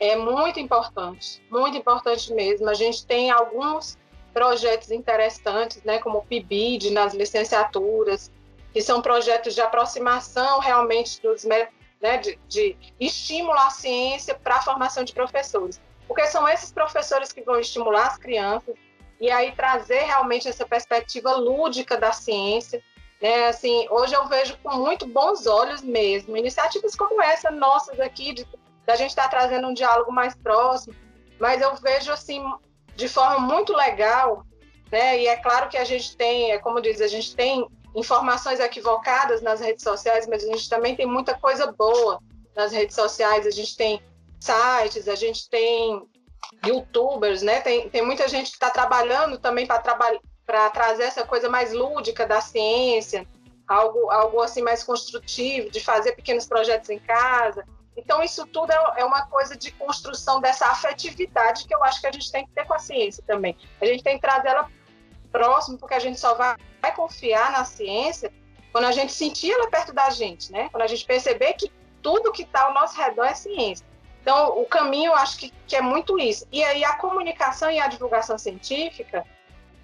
é 0.00 0.16
muito 0.16 0.60
importante, 0.60 1.42
muito 1.50 1.76
importante 1.76 2.32
mesmo. 2.32 2.68
A 2.68 2.74
gente 2.74 3.04
tem 3.04 3.30
alguns 3.30 3.98
projetos 4.32 4.90
interessantes, 4.90 5.82
né, 5.82 5.98
como 5.98 6.18
o 6.18 6.22
PIBID 6.22 6.90
nas 6.90 7.12
licenciaturas, 7.12 8.30
que 8.72 8.80
são 8.82 9.00
projetos 9.00 9.54
de 9.54 9.60
aproximação 9.60 10.60
realmente 10.60 11.20
dos 11.22 11.44
né, 11.44 12.18
de, 12.18 12.38
de 12.48 12.76
estímulo 13.00 13.58
à 13.58 13.70
ciência 13.70 14.34
para 14.34 14.56
a 14.56 14.62
formação 14.62 15.04
de 15.04 15.12
professores, 15.12 15.80
porque 16.06 16.26
são 16.26 16.48
esses 16.48 16.70
professores 16.70 17.32
que 17.32 17.42
vão 17.42 17.58
estimular 17.58 18.06
as 18.06 18.16
crianças 18.16 18.74
e 19.20 19.30
aí 19.30 19.52
trazer 19.52 20.00
realmente 20.04 20.48
essa 20.48 20.64
perspectiva 20.64 21.32
lúdica 21.32 21.96
da 21.96 22.12
ciência. 22.12 22.82
Né? 23.20 23.48
Assim, 23.48 23.86
hoje 23.90 24.14
eu 24.14 24.26
vejo 24.28 24.56
com 24.62 24.76
muito 24.76 25.06
bons 25.06 25.46
olhos 25.46 25.82
mesmo 25.82 26.36
iniciativas 26.36 26.94
como 26.94 27.20
essa 27.20 27.50
nossas 27.50 27.98
aqui 27.98 28.32
de 28.32 28.46
da 28.86 28.96
gente 28.96 29.10
estar 29.10 29.24
tá 29.24 29.28
trazendo 29.28 29.68
um 29.68 29.74
diálogo 29.74 30.10
mais 30.10 30.34
próximo, 30.34 30.94
mas 31.38 31.60
eu 31.60 31.74
vejo 31.76 32.10
assim 32.10 32.42
de 32.96 33.06
forma 33.06 33.38
muito 33.38 33.74
legal, 33.74 34.46
né? 34.90 35.20
E 35.20 35.26
é 35.26 35.36
claro 35.36 35.68
que 35.68 35.76
a 35.76 35.84
gente 35.84 36.16
tem, 36.16 36.52
é 36.52 36.58
como 36.58 36.80
diz, 36.80 36.98
a 37.02 37.06
gente 37.06 37.36
tem 37.36 37.68
informações 37.98 38.60
equivocadas 38.60 39.42
nas 39.42 39.60
redes 39.60 39.82
sociais, 39.82 40.26
mas 40.26 40.44
a 40.44 40.46
gente 40.46 40.68
também 40.68 40.94
tem 40.94 41.06
muita 41.06 41.34
coisa 41.34 41.72
boa 41.72 42.20
nas 42.54 42.72
redes 42.72 42.94
sociais. 42.94 43.46
A 43.46 43.50
gente 43.50 43.76
tem 43.76 44.00
sites, 44.40 45.08
a 45.08 45.14
gente 45.14 45.48
tem 45.48 46.06
youtubers, 46.64 47.42
né? 47.42 47.60
Tem, 47.60 47.88
tem 47.90 48.02
muita 48.02 48.28
gente 48.28 48.50
que 48.50 48.56
está 48.56 48.70
trabalhando 48.70 49.38
também 49.38 49.66
para 49.66 49.80
trabalhar 49.80 50.20
para 50.46 50.70
trazer 50.70 51.02
essa 51.02 51.26
coisa 51.26 51.46
mais 51.46 51.74
lúdica 51.74 52.26
da 52.26 52.40
ciência, 52.40 53.26
algo, 53.68 54.10
algo 54.10 54.40
assim 54.40 54.62
mais 54.62 54.82
construtivo, 54.82 55.70
de 55.70 55.78
fazer 55.78 56.12
pequenos 56.12 56.46
projetos 56.46 56.88
em 56.88 56.98
casa. 56.98 57.66
Então, 57.94 58.22
isso 58.22 58.46
tudo 58.46 58.72
é, 58.72 58.94
é 58.96 59.04
uma 59.04 59.26
coisa 59.26 59.54
de 59.54 59.70
construção 59.72 60.40
dessa 60.40 60.64
afetividade 60.68 61.66
que 61.66 61.74
eu 61.74 61.84
acho 61.84 62.00
que 62.00 62.06
a 62.06 62.12
gente 62.12 62.32
tem 62.32 62.46
que 62.46 62.52
ter 62.52 62.64
com 62.64 62.72
a 62.72 62.78
ciência 62.78 63.22
também. 63.26 63.54
A 63.78 63.84
gente 63.84 64.02
tem 64.02 64.14
que 64.14 64.22
trazer 64.22 64.48
ela 64.48 64.70
próximo, 65.30 65.78
porque 65.78 65.94
a 65.94 65.98
gente 65.98 66.18
só 66.18 66.34
vai, 66.34 66.56
vai 66.80 66.94
confiar 66.94 67.52
na 67.52 67.64
ciência 67.64 68.32
quando 68.72 68.84
a 68.84 68.92
gente 68.92 69.12
sentir 69.12 69.52
ela 69.52 69.68
perto 69.68 69.92
da 69.92 70.10
gente, 70.10 70.52
né? 70.52 70.68
Quando 70.70 70.82
a 70.82 70.86
gente 70.86 71.04
perceber 71.04 71.54
que 71.54 71.70
tudo 72.02 72.32
que 72.32 72.42
está 72.42 72.64
ao 72.64 72.74
nosso 72.74 72.96
redor 72.96 73.24
é 73.24 73.34
ciência. 73.34 73.86
Então, 74.20 74.60
o 74.60 74.66
caminho, 74.66 75.12
eu 75.12 75.14
acho 75.14 75.38
que, 75.38 75.52
que 75.66 75.74
é 75.74 75.80
muito 75.80 76.18
isso. 76.18 76.46
E 76.52 76.62
aí, 76.62 76.84
a 76.84 76.94
comunicação 76.96 77.70
e 77.70 77.78
a 77.78 77.88
divulgação 77.88 78.36
científica 78.36 79.24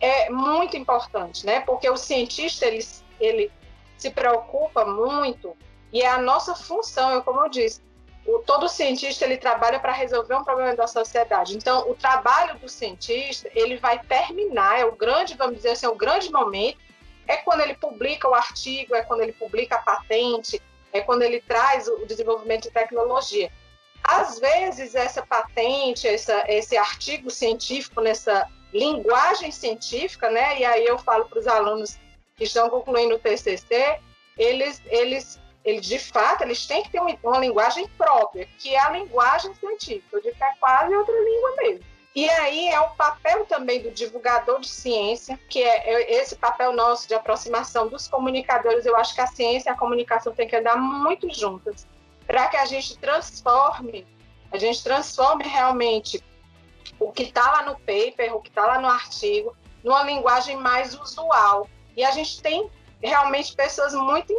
é 0.00 0.28
muito 0.28 0.76
importante, 0.76 1.46
né? 1.46 1.60
Porque 1.60 1.88
o 1.88 1.96
cientista, 1.96 2.66
ele, 2.66 2.84
ele 3.18 3.50
se 3.96 4.10
preocupa 4.10 4.84
muito 4.84 5.56
e 5.92 6.02
é 6.02 6.08
a 6.08 6.18
nossa 6.18 6.54
função, 6.54 7.12
eu, 7.12 7.22
como 7.22 7.40
eu 7.40 7.48
disse, 7.48 7.80
o, 8.26 8.38
todo 8.40 8.68
cientista 8.68 9.24
ele 9.24 9.36
trabalha 9.36 9.78
para 9.78 9.92
resolver 9.92 10.34
um 10.34 10.44
problema 10.44 10.74
da 10.74 10.86
sociedade. 10.86 11.56
Então, 11.56 11.90
o 11.90 11.94
trabalho 11.94 12.58
do 12.58 12.68
cientista 12.68 13.50
ele 13.54 13.76
vai 13.76 13.98
terminar, 13.98 14.80
é 14.80 14.84
o 14.84 14.92
grande, 14.92 15.36
vamos 15.36 15.56
dizer 15.56 15.70
assim, 15.70 15.86
é 15.86 15.88
o 15.88 15.94
grande 15.94 16.30
momento, 16.30 16.78
é 17.26 17.36
quando 17.36 17.60
ele 17.60 17.74
publica 17.74 18.28
o 18.28 18.34
artigo, 18.34 18.94
é 18.94 19.02
quando 19.02 19.22
ele 19.22 19.32
publica 19.32 19.76
a 19.76 19.82
patente, 19.82 20.60
é 20.92 21.00
quando 21.00 21.22
ele 21.22 21.40
traz 21.40 21.88
o 21.88 22.06
desenvolvimento 22.06 22.64
de 22.64 22.70
tecnologia. 22.70 23.50
Às 24.02 24.38
vezes, 24.38 24.94
essa 24.94 25.24
patente, 25.24 26.06
essa, 26.06 26.44
esse 26.46 26.76
artigo 26.76 27.30
científico, 27.30 28.00
nessa 28.00 28.46
linguagem 28.72 29.50
científica, 29.50 30.28
né? 30.30 30.60
E 30.60 30.64
aí 30.64 30.84
eu 30.84 30.98
falo 30.98 31.24
para 31.24 31.38
os 31.38 31.46
alunos 31.46 31.96
que 32.36 32.44
estão 32.44 32.68
concluindo 32.68 33.14
o 33.14 33.18
TCC, 33.18 33.98
eles, 34.36 34.82
eles 34.86 35.40
eles 35.64 35.86
de 35.86 35.98
fato 35.98 36.42
eles 36.42 36.66
têm 36.66 36.82
que 36.82 36.90
ter 36.90 37.00
uma, 37.00 37.38
linguagem 37.38 37.88
própria, 37.96 38.46
que 38.58 38.74
é 38.74 38.78
a 38.78 38.90
linguagem 38.90 39.54
científica, 39.54 40.20
de 40.20 40.32
que 40.32 40.44
é 40.44 40.52
quase 40.60 40.94
outra 40.94 41.14
língua 41.14 41.54
mesmo. 41.56 41.84
E 42.14 42.30
aí 42.30 42.68
é 42.68 42.78
o 42.80 42.90
papel 42.90 43.44
também 43.46 43.82
do 43.82 43.90
divulgador 43.90 44.60
de 44.60 44.68
ciência, 44.68 45.38
que 45.48 45.60
é, 45.60 45.94
é 45.94 46.14
esse 46.20 46.36
papel 46.36 46.72
nosso 46.72 47.08
de 47.08 47.14
aproximação 47.14 47.88
dos 47.88 48.06
comunicadores. 48.06 48.86
Eu 48.86 48.96
acho 48.96 49.14
que 49.14 49.20
a 49.20 49.26
ciência 49.26 49.70
e 49.70 49.72
a 49.72 49.76
comunicação 49.76 50.32
têm 50.32 50.46
que 50.46 50.54
andar 50.54 50.76
muito 50.76 51.32
juntas, 51.34 51.86
para 52.24 52.46
que 52.48 52.56
a 52.56 52.66
gente 52.66 52.96
transforme, 52.98 54.06
a 54.52 54.58
gente 54.58 54.84
transforme 54.84 55.44
realmente 55.44 56.22
o 57.00 57.10
que 57.10 57.24
está 57.24 57.50
lá 57.50 57.62
no 57.62 57.74
paper, 57.80 58.36
o 58.36 58.40
que 58.40 58.48
está 58.48 58.64
lá 58.64 58.80
no 58.80 58.86
artigo, 58.86 59.56
numa 59.82 60.04
linguagem 60.04 60.56
mais 60.56 60.94
usual. 60.94 61.68
E 61.96 62.04
a 62.04 62.12
gente 62.12 62.40
tem 62.40 62.70
realmente 63.02 63.56
pessoas 63.56 63.92
muito 63.92 64.32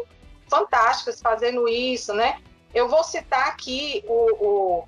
fantásticas 0.47 1.21
fazendo 1.21 1.67
isso, 1.67 2.13
né? 2.13 2.39
Eu 2.73 2.89
vou 2.89 3.03
citar 3.03 3.47
aqui 3.47 4.03
o, 4.07 4.45
o, 4.45 4.87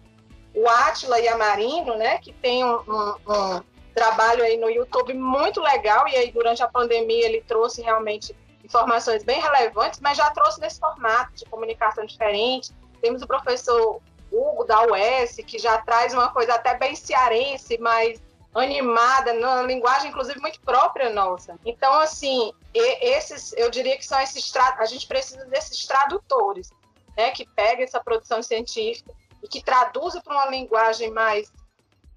o 0.53 0.69
Atila 0.69 1.19
Yamarino, 1.19 1.95
né? 1.95 2.17
Que 2.19 2.33
tem 2.33 2.63
um, 2.63 2.79
um, 2.87 3.15
um 3.27 3.61
trabalho 3.95 4.43
aí 4.43 4.57
no 4.57 4.69
YouTube 4.69 5.13
muito 5.13 5.59
legal 5.61 6.07
e 6.07 6.15
aí 6.15 6.31
durante 6.31 6.61
a 6.61 6.67
pandemia 6.67 7.25
ele 7.25 7.41
trouxe 7.41 7.81
realmente 7.81 8.35
informações 8.63 9.23
bem 9.23 9.41
relevantes, 9.41 9.99
mas 10.01 10.17
já 10.17 10.29
trouxe 10.29 10.59
nesse 10.59 10.79
formato 10.79 11.33
de 11.33 11.45
comunicação 11.45 12.05
diferente. 12.05 12.71
Temos 13.01 13.21
o 13.21 13.27
professor 13.27 14.01
Hugo 14.31 14.65
da 14.65 14.83
UES, 14.83 15.37
que 15.47 15.57
já 15.57 15.77
traz 15.79 16.13
uma 16.13 16.29
coisa 16.29 16.55
até 16.55 16.77
bem 16.77 16.95
cearense, 16.95 17.77
mas 17.79 18.21
animada, 18.59 19.33
numa 19.33 19.61
linguagem 19.61 20.09
inclusive 20.09 20.39
muito 20.39 20.59
própria 20.61 21.09
nossa. 21.09 21.57
Então, 21.65 21.93
assim, 21.93 22.51
esses, 22.73 23.53
eu 23.53 23.69
diria 23.69 23.97
que 23.97 24.05
são 24.05 24.19
esses, 24.19 24.55
a 24.55 24.85
gente 24.85 25.07
precisa 25.07 25.45
desses 25.45 25.85
tradutores, 25.85 26.69
né, 27.15 27.31
que 27.31 27.45
pega 27.55 27.83
essa 27.83 27.99
produção 27.99 28.41
científica 28.41 29.11
e 29.43 29.47
que 29.47 29.63
traduza 29.63 30.21
para 30.21 30.33
uma 30.33 30.47
linguagem 30.47 31.11
mais 31.11 31.51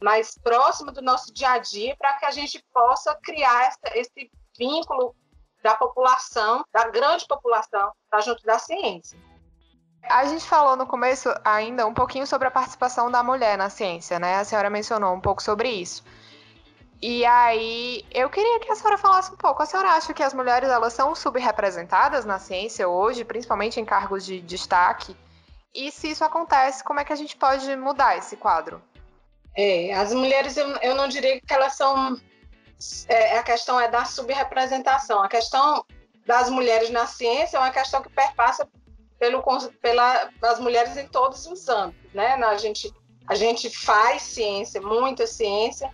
mais 0.03 0.35
próxima 0.39 0.91
do 0.91 1.03
nosso 1.03 1.33
dia 1.33 1.51
a 1.51 1.59
dia, 1.59 1.95
para 1.97 2.15
que 2.15 2.25
a 2.25 2.31
gente 2.31 2.65
possa 2.73 3.15
criar 3.23 3.67
essa, 3.67 3.99
esse 3.99 4.31
vínculo 4.59 5.15
da 5.63 5.75
população, 5.75 6.65
da 6.73 6.89
grande 6.89 7.27
população, 7.27 7.93
para 8.09 8.23
junto 8.23 8.43
da 8.43 8.59
ciência. 8.59 9.19
A 10.09 10.25
gente 10.25 10.47
falou 10.47 10.77
no 10.77 10.87
começo 10.87 11.29
ainda 11.45 11.87
um 11.87 11.93
pouquinho 11.93 12.27
sobre 12.27 12.49
a 12.49 12.51
participação 12.51 13.11
da 13.11 13.23
mulher 13.23 13.59
na 13.59 13.69
ciência, 13.69 14.19
né? 14.19 14.37
A 14.37 14.45
senhora 14.45 14.71
mencionou 14.71 15.15
um 15.15 15.21
pouco 15.21 15.43
sobre 15.43 15.69
isso. 15.69 16.03
E 17.03 17.25
aí, 17.25 18.05
eu 18.11 18.29
queria 18.29 18.61
que 18.61 18.71
a 18.71 18.75
senhora 18.75 18.99
falasse 18.99 19.33
um 19.33 19.37
pouco. 19.37 19.63
A 19.63 19.67
senhora 19.67 19.91
acha 19.91 20.13
que 20.13 20.23
as 20.23 20.35
mulheres 20.35 20.69
elas 20.69 20.93
são 20.93 21.15
subrepresentadas 21.15 22.27
na 22.27 22.39
ciência 22.39 22.87
hoje, 22.87 23.25
principalmente 23.25 23.81
em 23.81 23.85
cargos 23.85 24.25
de 24.25 24.41
destaque? 24.43 25.17
E 25.75 25.91
se 25.91 26.11
isso 26.11 26.25
acontece, 26.25 26.85
como 26.85 27.01
é 27.01 27.05
que 27.05 27.13
a 27.13 27.17
gente 27.17 27.37
pode 27.37 27.75
mudar 27.77 28.19
esse 28.19 28.37
quadro? 28.37 28.83
É, 29.57 29.95
as 29.95 30.13
mulheres, 30.13 30.57
eu, 30.57 30.69
eu 30.77 30.95
não 30.95 31.09
diria 31.09 31.41
que 31.41 31.53
elas 31.53 31.75
são. 31.75 32.21
É, 33.09 33.39
a 33.39 33.43
questão 33.43 33.81
é 33.81 33.89
da 33.89 34.05
subrepresentação. 34.05 35.23
A 35.23 35.29
questão 35.29 35.85
das 36.27 36.51
mulheres 36.51 36.91
na 36.91 37.07
ciência 37.07 37.57
é 37.57 37.61
uma 37.61 37.71
questão 37.71 38.03
que 38.03 38.11
perpassa 38.11 38.69
pelo, 39.19 39.43
pela, 39.83 40.31
as 40.43 40.59
mulheres 40.61 40.97
em 40.97 41.07
todos 41.07 41.47
os 41.47 41.69
âmbitos. 41.69 42.13
Né? 42.13 42.35
A, 42.35 42.57
gente, 42.57 42.93
a 43.27 43.35
gente 43.35 43.71
faz 43.71 44.23
ciência, 44.23 44.81
muita 44.81 45.27
ciência, 45.27 45.93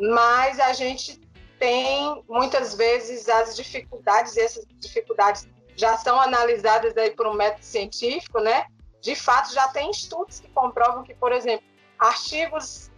mas 0.00 0.60
a 0.60 0.72
gente 0.72 1.20
tem 1.58 2.22
muitas 2.28 2.74
vezes 2.74 3.28
as 3.28 3.56
dificuldades, 3.56 4.36
e 4.36 4.40
essas 4.40 4.66
dificuldades 4.78 5.48
já 5.74 5.96
são 5.96 6.20
analisadas 6.20 6.96
aí 6.96 7.10
por 7.10 7.26
um 7.26 7.34
método 7.34 7.64
científico, 7.64 8.40
né? 8.40 8.66
De 9.00 9.14
fato, 9.14 9.52
já 9.52 9.68
tem 9.68 9.90
estudos 9.90 10.40
que 10.40 10.48
comprovam 10.48 11.02
que, 11.02 11.14
por 11.14 11.32
exemplo, 11.32 11.64
artigos 11.98 12.90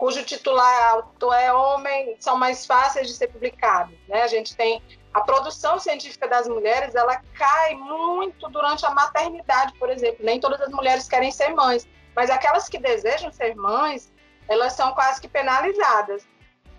cujo 0.00 0.24
titular 0.24 0.94
autor 0.94 1.34
é 1.34 1.52
homem 1.52 2.16
são 2.18 2.34
mais 2.34 2.64
fáceis 2.64 3.06
de 3.06 3.12
ser 3.12 3.28
publicados, 3.28 3.94
né? 4.08 4.22
A 4.22 4.26
gente 4.26 4.56
tem 4.56 4.82
a 5.12 5.20
produção 5.20 5.78
científica 5.78 6.26
das 6.26 6.48
mulheres, 6.48 6.94
ela 6.94 7.20
cai 7.34 7.74
muito 7.74 8.48
durante 8.48 8.86
a 8.86 8.90
maternidade, 8.90 9.74
por 9.74 9.90
exemplo. 9.90 10.24
Nem 10.24 10.40
todas 10.40 10.58
as 10.62 10.70
mulheres 10.70 11.06
querem 11.06 11.30
ser 11.30 11.50
mães, 11.54 11.86
mas 12.16 12.30
aquelas 12.30 12.66
que 12.66 12.78
desejam 12.78 13.30
ser 13.30 13.54
mães, 13.54 14.10
elas 14.48 14.72
são 14.72 14.94
quase 14.94 15.20
que 15.20 15.28
penalizadas 15.28 16.26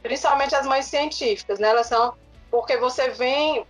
principalmente 0.01 0.55
as 0.55 0.65
mães 0.65 0.85
científicas, 0.85 1.59
né? 1.59 1.69
Elas 1.69 1.87
são 1.87 2.15
porque 2.49 2.77
você 2.77 3.09
vem 3.09 3.65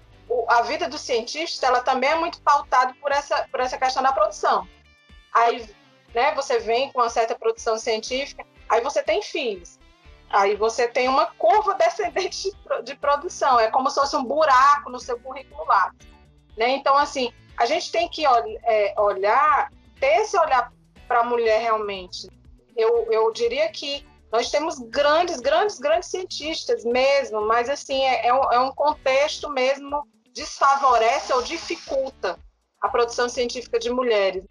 a 0.47 0.61
vida 0.63 0.89
do 0.89 0.97
cientista, 0.97 1.67
ela 1.67 1.81
também 1.81 2.09
é 2.09 2.15
muito 2.15 2.41
pautada 2.41 2.93
por 3.01 3.11
essa 3.11 3.47
por 3.51 3.59
essa 3.59 3.77
questão 3.77 4.01
da 4.01 4.11
produção. 4.11 4.67
Aí, 5.33 5.69
né? 6.13 6.33
Você 6.35 6.59
vem 6.59 6.91
com 6.91 6.99
uma 6.99 7.09
certa 7.09 7.35
produção 7.35 7.77
científica, 7.77 8.45
aí 8.69 8.81
você 8.81 9.03
tem 9.03 9.21
filhos, 9.21 9.79
aí 10.29 10.55
você 10.55 10.87
tem 10.87 11.07
uma 11.07 11.27
curva 11.27 11.75
descendente 11.79 12.51
de, 12.83 12.95
produção. 12.95 13.59
É 13.59 13.69
como 13.69 13.89
se 13.89 13.99
fosse 13.99 14.15
um 14.15 14.23
buraco 14.23 14.89
no 14.89 14.99
seu 14.99 15.19
currículo 15.19 15.65
lá, 15.65 15.91
né? 16.57 16.69
Então, 16.69 16.97
assim, 16.97 17.31
a 17.57 17.65
gente 17.65 17.91
tem 17.91 18.09
que 18.09 18.25
é, 18.25 18.93
olhar, 18.97 19.69
ter 19.99 20.21
esse 20.21 20.37
olhar 20.37 20.71
para 21.07 21.19
a 21.19 21.23
mulher 21.23 21.59
realmente. 21.59 22.29
Eu, 22.75 23.11
eu 23.11 23.31
diria 23.33 23.69
que 23.69 24.07
nós 24.31 24.49
temos 24.49 24.79
grandes, 24.79 25.39
grandes, 25.41 25.77
grandes 25.77 26.09
cientistas 26.09 26.85
mesmo, 26.85 27.45
mas 27.45 27.69
assim, 27.69 28.01
é, 28.03 28.27
é, 28.27 28.33
um, 28.33 28.51
é 28.51 28.59
um 28.59 28.71
contexto 28.71 29.49
mesmo 29.49 30.07
desfavorece 30.33 31.33
ou 31.33 31.41
dificulta 31.41 32.39
a 32.81 32.87
produção 32.87 33.27
científica 33.27 33.77
de 33.77 33.89
mulheres. 33.89 34.43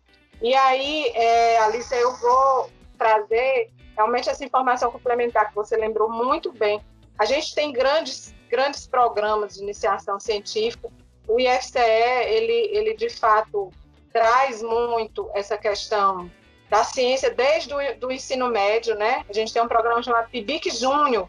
E 0.42 0.54
aí, 0.54 1.06
é, 1.14 1.58
Alice, 1.58 1.94
eu 1.94 2.14
vou 2.16 2.70
trazer 2.98 3.70
realmente 3.96 4.28
essa 4.28 4.44
informação 4.44 4.90
complementar 4.90 5.48
que 5.48 5.54
você 5.54 5.76
lembrou 5.76 6.10
muito 6.10 6.52
bem. 6.52 6.84
A 7.18 7.24
gente 7.24 7.54
tem 7.54 7.72
grandes, 7.72 8.34
grandes 8.48 8.86
programas 8.86 9.54
de 9.54 9.62
iniciação 9.62 10.20
científica. 10.20 10.90
O 11.26 11.40
IFCE, 11.40 11.78
ele, 11.78 12.76
ele 12.76 12.94
de 12.94 13.08
fato 13.08 13.70
traz 14.12 14.62
muito 14.62 15.30
essa 15.34 15.56
questão 15.56 16.30
da 16.70 16.84
ciência 16.84 17.30
desde 17.30 17.74
o 17.74 18.12
ensino 18.12 18.48
médio, 18.48 18.94
né? 18.94 19.24
A 19.28 19.32
gente 19.32 19.52
tem 19.52 19.60
um 19.60 19.66
programa 19.66 20.00
chamado 20.04 20.30
PIBIC 20.30 20.70
Júnior, 20.70 21.28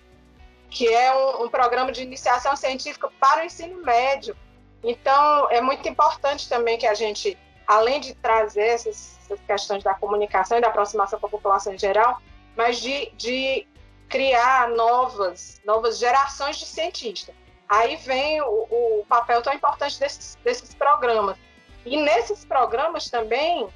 que 0.69 0.88
é 0.88 1.13
um, 1.13 1.45
um, 1.45 1.49
programa 1.49 1.91
de 1.91 2.04
iniciação 2.04 2.56
científica 2.56 3.10
para 3.19 3.41
o 3.41 3.45
ensino 3.45 3.84
médio. 3.84 4.38
Então, 4.84 5.49
é 5.49 5.60
muito 5.60 5.89
importante 5.89 6.47
também 6.47 6.77
que 6.77 6.86
a 6.86 6.93
gente, 6.93 7.36
além 7.67 7.99
de 7.99 8.13
trazer 8.13 8.67
essas, 8.67 9.17
essas 9.23 9.39
questões 9.41 9.84
da 9.84 9.95
comunicação 9.95 10.60
e 10.60 10.62
da 10.62 10.67
aproximação 10.67 11.19
com 11.19 11.25
a 11.25 11.30
população 11.30 11.73
em 11.73 11.80
geral, 11.80 12.21
mas 12.56 12.80
de, 12.80 13.12
de 13.17 13.67
criar 14.08 14.69
novas, 14.69 15.60
novas 15.65 15.97
gerações 15.97 16.58
de 16.58 16.67
cientistas. 16.67 17.34
Aí 17.67 17.95
vem 17.95 18.41
o, 18.41 18.67
o 18.69 19.06
papel 19.10 19.41
tão 19.41 19.54
importante 19.54 19.99
desses, 19.99 20.38
desses 20.43 20.75
programas. 20.75 21.36
E 21.84 21.97
nesses 21.97 22.45
programas 22.45 23.10
também, 23.10 23.67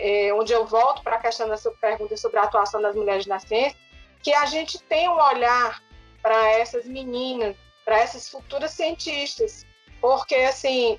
é, 0.00 0.32
onde 0.32 0.52
eu 0.52 0.66
volto 0.66 1.02
para 1.02 1.16
a 1.16 1.20
questão 1.20 1.48
da 1.48 1.56
sua 1.56 1.72
pergunta 1.72 2.16
sobre 2.16 2.38
a 2.38 2.44
atuação 2.44 2.80
das 2.80 2.94
mulheres 2.94 3.26
na 3.26 3.38
ciência, 3.38 3.78
que 4.22 4.32
a 4.32 4.46
gente 4.46 4.82
tem 4.84 5.08
um 5.08 5.20
olhar 5.20 5.82
para 6.22 6.48
essas 6.52 6.86
meninas, 6.86 7.54
para 7.84 7.98
essas 7.98 8.28
futuras 8.28 8.72
cientistas, 8.72 9.66
porque 10.00 10.34
assim 10.34 10.98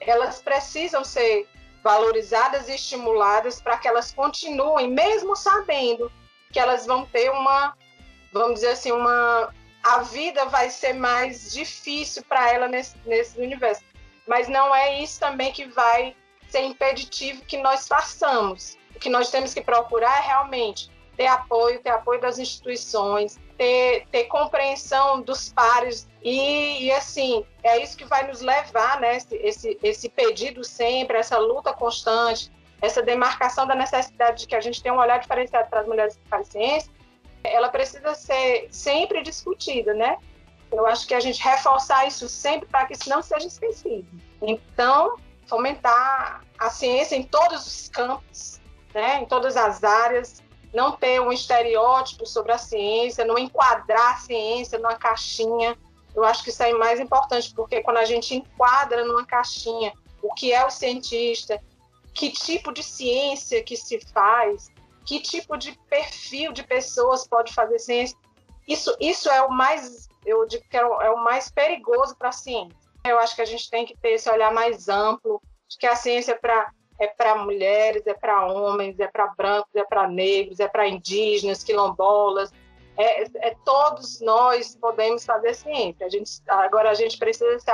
elas 0.00 0.40
precisam 0.40 1.04
ser 1.04 1.46
valorizadas 1.82 2.68
e 2.68 2.74
estimuladas 2.74 3.60
para 3.60 3.78
que 3.78 3.88
elas 3.88 4.12
continuem, 4.12 4.90
mesmo 4.90 5.34
sabendo 5.34 6.10
que 6.52 6.58
elas 6.58 6.86
vão 6.86 7.06
ter 7.06 7.30
uma, 7.30 7.74
vamos 8.32 8.54
dizer 8.54 8.72
assim, 8.72 8.92
uma 8.92 9.52
a 9.82 10.00
vida 10.02 10.44
vai 10.46 10.68
ser 10.68 10.92
mais 10.92 11.52
difícil 11.52 12.22
para 12.24 12.52
ela 12.52 12.68
nesse, 12.68 12.96
nesse 13.06 13.40
universo. 13.40 13.82
Mas 14.26 14.46
não 14.48 14.74
é 14.74 15.02
isso 15.02 15.18
também 15.18 15.52
que 15.52 15.66
vai 15.66 16.14
ser 16.50 16.62
impeditivo 16.62 17.44
que 17.44 17.56
nós 17.56 17.86
façamos. 17.86 18.76
O 18.94 18.98
que 18.98 19.08
nós 19.08 19.30
temos 19.30 19.54
que 19.54 19.60
procurar 19.60 20.18
é 20.18 20.26
realmente 20.26 20.90
ter 21.16 21.26
apoio, 21.26 21.80
ter 21.80 21.90
apoio 21.90 22.20
das 22.20 22.38
instituições, 22.38 23.38
ter, 23.58 24.06
ter 24.10 24.24
compreensão 24.24 25.20
dos 25.20 25.52
pares 25.52 26.08
e, 26.22 26.86
e, 26.86 26.92
assim, 26.92 27.44
é 27.62 27.82
isso 27.82 27.96
que 27.96 28.04
vai 28.04 28.26
nos 28.26 28.40
levar, 28.40 29.00
né, 29.00 29.16
esse, 29.16 29.36
esse, 29.36 29.78
esse 29.82 30.08
pedido 30.08 30.64
sempre, 30.64 31.18
essa 31.18 31.36
luta 31.38 31.72
constante, 31.72 32.50
essa 32.80 33.02
demarcação 33.02 33.66
da 33.66 33.74
necessidade 33.74 34.40
de 34.40 34.46
que 34.46 34.54
a 34.54 34.60
gente 34.60 34.82
tenha 34.82 34.94
um 34.94 34.98
olhar 34.98 35.18
diferenciado 35.18 35.68
para 35.68 35.80
as 35.80 35.86
mulheres 35.86 36.16
que 36.16 36.28
fazem 36.28 36.52
ciência, 36.52 36.92
ela 37.44 37.68
precisa 37.68 38.14
ser 38.14 38.68
sempre 38.70 39.22
discutida, 39.22 39.92
né? 39.92 40.16
Eu 40.72 40.86
acho 40.86 41.06
que 41.06 41.14
a 41.14 41.20
gente 41.20 41.42
reforçar 41.42 42.06
isso 42.06 42.28
sempre 42.28 42.68
para 42.68 42.86
que 42.86 42.94
isso 42.94 43.08
não 43.10 43.22
seja 43.22 43.46
esquecido. 43.46 44.06
Então, 44.40 45.16
fomentar 45.50 46.42
a 46.56 46.70
ciência 46.70 47.16
em 47.16 47.24
todos 47.24 47.66
os 47.66 47.88
campos, 47.88 48.60
né, 48.94 49.20
em 49.20 49.26
todas 49.26 49.56
as 49.56 49.82
áreas, 49.82 50.40
não 50.72 50.92
ter 50.92 51.20
um 51.20 51.32
estereótipo 51.32 52.24
sobre 52.24 52.52
a 52.52 52.58
ciência, 52.58 53.24
não 53.24 53.36
enquadrar 53.36 54.14
a 54.14 54.18
ciência 54.18 54.78
numa 54.78 54.94
caixinha. 54.94 55.76
Eu 56.14 56.24
acho 56.24 56.44
que 56.44 56.50
isso 56.50 56.62
é 56.62 56.72
mais 56.72 57.00
importante, 57.00 57.52
porque 57.52 57.82
quando 57.82 57.96
a 57.96 58.04
gente 58.04 58.36
enquadra 58.36 59.04
numa 59.04 59.26
caixinha 59.26 59.92
o 60.22 60.32
que 60.32 60.52
é 60.52 60.64
o 60.64 60.70
cientista, 60.70 61.60
que 62.14 62.30
tipo 62.30 62.72
de 62.72 62.82
ciência 62.82 63.62
que 63.62 63.76
se 63.76 63.98
faz, 64.12 64.70
que 65.04 65.18
tipo 65.18 65.56
de 65.56 65.72
perfil 65.88 66.52
de 66.52 66.62
pessoas 66.62 67.26
pode 67.26 67.52
fazer 67.52 67.78
ciência, 67.80 68.16
isso, 68.68 68.94
isso 69.00 69.28
é 69.28 69.42
o 69.42 69.50
mais, 69.50 70.08
eu 70.24 70.46
digo 70.46 70.64
que 70.70 70.76
é 70.76 70.86
o, 70.86 71.02
é 71.02 71.10
o 71.10 71.24
mais 71.24 71.50
perigoso 71.50 72.14
para 72.16 72.28
a 72.28 72.32
ciência. 72.32 72.78
Eu 73.04 73.18
acho 73.18 73.34
que 73.34 73.42
a 73.42 73.46
gente 73.46 73.70
tem 73.70 73.86
que 73.86 73.96
ter 73.96 74.10
esse 74.10 74.30
olhar 74.30 74.52
mais 74.52 74.88
amplo, 74.88 75.40
de 75.68 75.76
que 75.78 75.86
a 75.86 75.96
ciência 75.96 76.32
é 76.32 76.36
para 76.36 76.70
é 77.00 77.06
para 77.06 77.34
mulheres, 77.34 78.06
é 78.06 78.12
para 78.12 78.44
homens, 78.44 79.00
é 79.00 79.08
para 79.08 79.28
brancos, 79.28 79.74
é 79.74 79.82
para 79.82 80.06
negros, 80.06 80.60
é 80.60 80.68
para 80.68 80.86
indígenas, 80.86 81.64
quilombolas. 81.64 82.52
É, 82.94 83.22
é, 83.48 83.56
todos 83.64 84.20
nós 84.20 84.76
podemos 84.76 85.24
fazer 85.24 85.54
ciência. 85.54 86.04
A 86.04 86.10
gente, 86.10 86.30
agora 86.46 86.90
a 86.90 86.94
gente 86.94 87.16
precisa 87.16 87.58
se, 87.58 87.70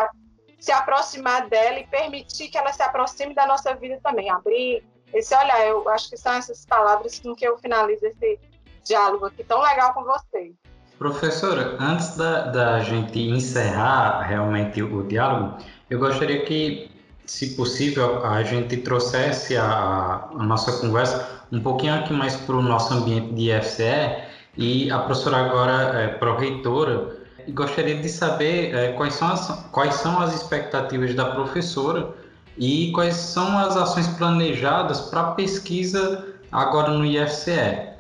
se 0.61 0.71
aproximar 0.71 1.49
dela 1.49 1.81
e 1.81 1.87
permitir 1.89 2.49
que 2.49 2.57
ela 2.57 2.73
se 2.73 2.83
aproxime 2.83 3.35
da 3.35 3.49
nossa 3.49 3.75
vida 3.75 3.99
também. 4.01 4.31
Abrir 4.31 4.85
esse 5.13 5.35
olhar. 5.35 5.67
Eu 5.67 5.89
acho 5.89 6.09
que 6.09 6.17
são 6.17 6.35
essas 6.35 6.65
palavras 6.65 7.19
com 7.19 7.35
que 7.35 7.47
eu 7.47 7.59
finalizo 7.59 8.07
esse 8.07 8.39
diálogo 8.85 9.27
aqui 9.27 9.43
tão 9.43 9.61
legal 9.61 9.93
com 9.93 10.05
vocês. 10.05 10.55
Professora, 10.99 11.77
antes 11.79 12.17
da, 12.17 12.47
da 12.47 12.81
gente 12.81 13.21
encerrar 13.21 14.23
realmente 14.23 14.83
o 14.83 15.03
diálogo, 15.03 15.59
eu 15.91 15.99
gostaria 15.99 16.43
que, 16.47 16.91
se 17.27 17.55
possível, 17.55 18.25
a 18.25 18.43
gente 18.43 18.79
trouxesse 18.79 19.59
a, 19.59 20.31
a 20.33 20.43
nossa 20.43 20.81
conversa 20.81 21.45
um 21.53 21.61
pouquinho 21.61 21.95
aqui 21.95 22.15
mais 22.15 22.35
para 22.37 22.57
o 22.57 22.63
nosso 22.63 22.95
ambiente 22.95 23.35
de 23.35 23.51
IFCE 23.51 24.23
e. 24.57 24.91
A 24.91 25.01
professora 25.01 25.37
agora 25.37 26.01
é 26.01 26.09
pró-reitora. 26.09 27.15
Gostaria 27.51 27.97
de 27.97 28.09
saber 28.09 28.75
é, 28.75 28.93
quais, 28.93 29.15
são 29.15 29.29
as, 29.29 29.49
quais 29.71 29.95
são 29.97 30.19
as 30.19 30.35
expectativas 30.35 31.15
da 31.15 31.27
professora 31.27 32.15
e 32.57 32.91
quais 32.93 33.17
são 33.17 33.59
as 33.59 33.77
ações 33.77 34.09
planejadas 34.17 35.03
para 35.03 35.33
pesquisa 35.33 36.27
agora 36.51 36.91
no 36.91 37.05
IFCE. 37.05 37.91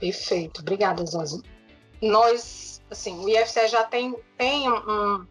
Perfeito, 0.00 0.62
obrigada, 0.62 1.04
Zosi 1.04 1.42
nós, 2.00 2.82
assim, 2.90 3.24
o 3.24 3.28
IFCE 3.28 3.68
já 3.68 3.84
tem, 3.84 4.16
tem 4.36 4.70
um, 4.70 5.26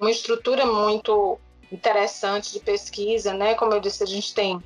uma 0.00 0.10
estrutura 0.10 0.64
muito 0.64 1.38
interessante 1.70 2.52
de 2.52 2.60
pesquisa, 2.60 3.34
né? 3.34 3.54
Como 3.54 3.72
eu 3.72 3.80
disse, 3.80 4.02
a 4.02 4.06
gente 4.06 4.34
tem 4.34 4.62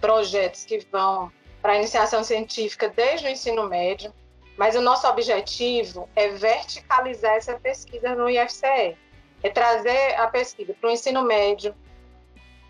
projetos 0.00 0.64
que 0.64 0.78
vão 0.90 1.30
para 1.60 1.72
a 1.72 1.76
iniciação 1.76 2.22
científica 2.24 2.88
desde 2.88 3.26
o 3.26 3.30
ensino 3.30 3.68
médio, 3.68 4.12
mas 4.56 4.76
o 4.76 4.80
nosso 4.80 5.06
objetivo 5.06 6.08
é 6.14 6.28
verticalizar 6.28 7.34
essa 7.36 7.58
pesquisa 7.58 8.14
no 8.14 8.28
IFCE, 8.28 8.96
é 9.42 9.50
trazer 9.50 10.14
a 10.16 10.26
pesquisa 10.26 10.74
para 10.74 10.88
o 10.88 10.92
ensino 10.92 11.22
médio, 11.22 11.74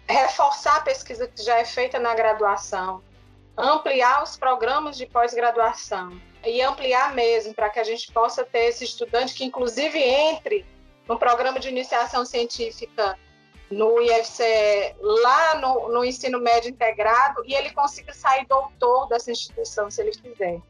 reforçar 0.09 0.77
a 0.77 0.81
pesquisa 0.81 1.29
que 1.29 1.43
já 1.43 1.59
é 1.59 1.65
feita 1.65 1.99
na 1.99 2.15
graduação, 2.15 3.03
ampliar 3.57 4.23
os 4.23 4.37
programas 4.37 4.97
de 4.97 5.07
pós-graduação 5.07 6.30
e 6.45 6.63
ampliar 6.63 7.15
mesmo 7.15 7.55
para 7.55 7.71
que 7.71 7.79
a 7.79 7.85
gente 7.85 8.11
possa 8.13 8.45
ter 8.45 8.67
esse 8.67 8.85
estudante 8.85 9.35
que, 9.35 9.45
inclusive, 9.45 9.99
entre 9.99 10.65
no 11.07 11.19
programa 11.19 11.59
de 11.59 11.69
iniciação 11.69 12.25
científica 12.25 13.19
no 13.71 14.01
IFCE, 14.01 14.97
lá 15.01 15.55
no, 15.57 15.89
no 15.89 16.05
ensino 16.05 16.41
médio 16.41 16.71
integrado, 16.71 17.43
e 17.47 17.55
ele 17.55 17.71
consiga 17.71 18.13
sair 18.13 18.45
doutor 18.47 19.07
dessa 19.09 19.31
instituição, 19.31 19.91
se 19.91 20.03
ele 20.03 20.11
quiser. 20.11 20.61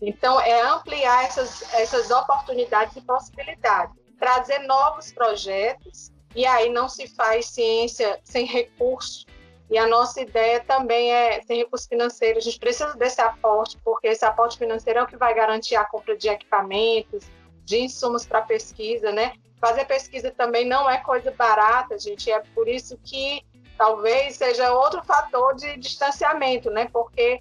Então, 0.00 0.40
é 0.40 0.60
ampliar 0.62 1.24
essas, 1.24 1.62
essas 1.74 2.10
oportunidades 2.10 2.96
e 2.96 3.00
possibilidades, 3.00 3.94
trazer 4.18 4.58
novos 4.60 5.12
projetos, 5.12 6.12
e 6.34 6.46
aí 6.46 6.68
não 6.70 6.88
se 6.88 7.06
faz 7.08 7.46
ciência 7.46 8.20
sem 8.24 8.44
recurso. 8.44 9.26
E 9.70 9.76
a 9.76 9.86
nossa 9.86 10.20
ideia 10.20 10.60
também 10.60 11.12
é 11.12 11.42
sem 11.42 11.58
recurso 11.58 11.88
financeiro. 11.88 12.38
A 12.38 12.42
gente 12.42 12.58
precisa 12.58 12.94
desse 12.94 13.20
aporte, 13.20 13.78
porque 13.84 14.08
esse 14.08 14.24
aporte 14.24 14.56
financeiro 14.56 15.00
é 15.00 15.02
o 15.02 15.06
que 15.06 15.16
vai 15.16 15.34
garantir 15.34 15.76
a 15.76 15.84
compra 15.84 16.16
de 16.16 16.28
equipamentos, 16.28 17.26
de 17.64 17.78
insumos 17.80 18.24
para 18.24 18.42
pesquisa, 18.42 19.12
né? 19.12 19.34
Fazer 19.60 19.84
pesquisa 19.84 20.30
também 20.30 20.66
não 20.66 20.88
é 20.88 20.98
coisa 20.98 21.30
barata, 21.32 21.98
gente. 21.98 22.30
É 22.30 22.40
por 22.54 22.66
isso 22.66 22.98
que 23.04 23.42
talvez 23.76 24.36
seja 24.36 24.72
outro 24.72 25.04
fator 25.04 25.54
de 25.54 25.76
distanciamento, 25.76 26.70
né? 26.70 26.88
Porque 26.90 27.40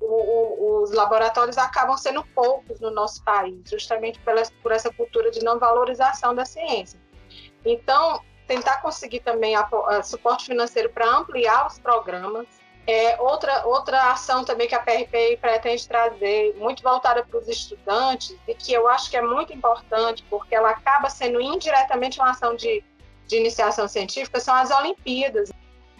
o, 0.00 0.06
o, 0.06 0.82
os 0.82 0.92
laboratórios 0.92 1.58
acabam 1.58 1.96
sendo 1.96 2.24
poucos 2.34 2.78
no 2.78 2.90
nosso 2.90 3.24
país, 3.24 3.68
justamente 3.68 4.20
pela, 4.20 4.42
por 4.62 4.70
essa 4.70 4.92
cultura 4.92 5.30
de 5.30 5.42
não 5.42 5.58
valorização 5.58 6.34
da 6.34 6.44
ciência. 6.44 7.00
Então, 7.64 8.20
tentar 8.46 8.80
conseguir 8.82 9.20
também 9.20 9.54
a, 9.54 9.68
a 9.88 10.02
suporte 10.02 10.46
financeiro 10.46 10.90
para 10.90 11.08
ampliar 11.08 11.66
os 11.66 11.78
programas. 11.78 12.46
É, 12.86 13.18
outra, 13.20 13.66
outra 13.66 14.12
ação 14.12 14.44
também 14.44 14.68
que 14.68 14.74
a 14.74 14.78
PRPI 14.78 15.38
pretende 15.40 15.88
trazer, 15.88 16.54
muito 16.58 16.82
voltada 16.82 17.24
para 17.24 17.38
os 17.38 17.48
estudantes, 17.48 18.36
e 18.46 18.54
que 18.54 18.74
eu 18.74 18.86
acho 18.88 19.10
que 19.10 19.16
é 19.16 19.22
muito 19.22 19.54
importante, 19.54 20.22
porque 20.28 20.54
ela 20.54 20.70
acaba 20.70 21.08
sendo 21.08 21.40
indiretamente 21.40 22.20
uma 22.20 22.30
ação 22.30 22.54
de, 22.54 22.84
de 23.26 23.36
iniciação 23.36 23.88
científica, 23.88 24.38
são 24.38 24.54
as 24.54 24.70
Olimpíadas. 24.70 25.50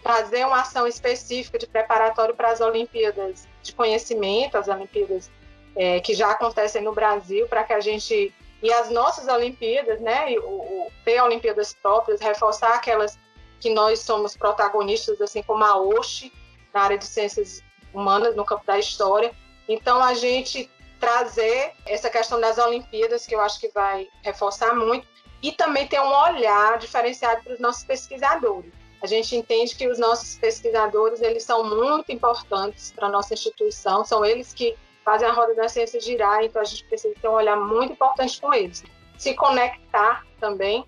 Trazer 0.02 0.46
uma 0.46 0.60
ação 0.60 0.86
específica 0.86 1.58
de 1.58 1.66
preparatório 1.66 2.34
para 2.34 2.50
as 2.50 2.60
Olimpíadas 2.60 3.48
de 3.62 3.72
conhecimento, 3.72 4.58
as 4.58 4.68
Olimpíadas 4.68 5.30
é, 5.74 6.00
que 6.00 6.14
já 6.14 6.30
acontecem 6.30 6.82
no 6.82 6.92
Brasil, 6.92 7.46
para 7.48 7.64
que 7.64 7.72
a 7.72 7.80
gente. 7.80 8.32
E 8.64 8.72
as 8.72 8.88
nossas 8.88 9.28
Olimpíadas, 9.28 10.00
né? 10.00 10.38
O, 10.38 10.86
o, 10.86 10.92
ter 11.04 11.20
Olimpíadas 11.20 11.74
próprias, 11.74 12.18
reforçar 12.22 12.74
aquelas 12.74 13.18
que 13.60 13.68
nós 13.68 14.00
somos 14.00 14.34
protagonistas, 14.38 15.20
assim 15.20 15.42
como 15.42 15.62
a 15.62 15.76
OSHE, 15.76 16.32
na 16.72 16.80
área 16.80 16.96
de 16.96 17.04
ciências 17.04 17.62
humanas, 17.92 18.34
no 18.34 18.42
campo 18.42 18.64
da 18.64 18.78
história. 18.78 19.34
Então, 19.68 20.02
a 20.02 20.14
gente 20.14 20.70
trazer 20.98 21.74
essa 21.84 22.08
questão 22.08 22.40
das 22.40 22.56
Olimpíadas, 22.56 23.26
que 23.26 23.34
eu 23.34 23.40
acho 23.42 23.60
que 23.60 23.68
vai 23.68 24.08
reforçar 24.22 24.74
muito, 24.74 25.06
e 25.42 25.52
também 25.52 25.86
ter 25.86 26.00
um 26.00 26.14
olhar 26.14 26.78
diferenciado 26.78 27.44
para 27.44 27.52
os 27.52 27.60
nossos 27.60 27.84
pesquisadores. 27.84 28.72
A 29.02 29.06
gente 29.06 29.36
entende 29.36 29.76
que 29.76 29.86
os 29.86 29.98
nossos 29.98 30.36
pesquisadores 30.36 31.20
eles 31.20 31.42
são 31.42 31.68
muito 31.68 32.10
importantes 32.10 32.92
para 32.92 33.08
a 33.08 33.10
nossa 33.10 33.34
instituição, 33.34 34.06
são 34.06 34.24
eles 34.24 34.54
que 34.54 34.74
fazem 35.04 35.28
a 35.28 35.32
roda 35.32 35.54
da 35.54 35.68
ciência 35.68 36.00
girar, 36.00 36.42
então 36.42 36.62
a 36.62 36.64
gente 36.64 36.84
precisa 36.86 37.14
ter 37.20 37.28
um 37.28 37.32
olhar 37.32 37.56
muito 37.56 37.92
importante 37.92 38.40
com 38.40 38.52
eles. 38.52 38.82
Se 39.18 39.34
conectar 39.34 40.24
também 40.40 40.84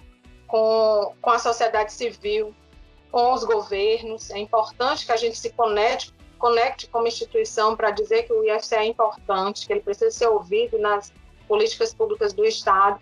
com, 0.46 1.14
com 1.20 1.30
a 1.30 1.38
sociedade 1.38 1.92
civil, 1.92 2.54
com 3.10 3.32
os 3.32 3.44
governos. 3.44 4.30
É 4.30 4.38
importante 4.38 5.06
que 5.06 5.12
a 5.12 5.16
gente 5.16 5.38
se 5.38 5.50
conecte, 5.50 6.12
conecte 6.38 6.88
como 6.88 7.06
instituição 7.06 7.76
para 7.76 7.90
dizer 7.90 8.24
que 8.24 8.32
o 8.32 8.44
IFC 8.44 8.74
é 8.74 8.84
importante, 8.84 9.66
que 9.66 9.72
ele 9.72 9.80
precisa 9.80 10.10
ser 10.10 10.28
ouvido 10.28 10.78
nas 10.78 11.12
políticas 11.48 11.94
públicas 11.94 12.32
do 12.32 12.44
Estado. 12.44 13.00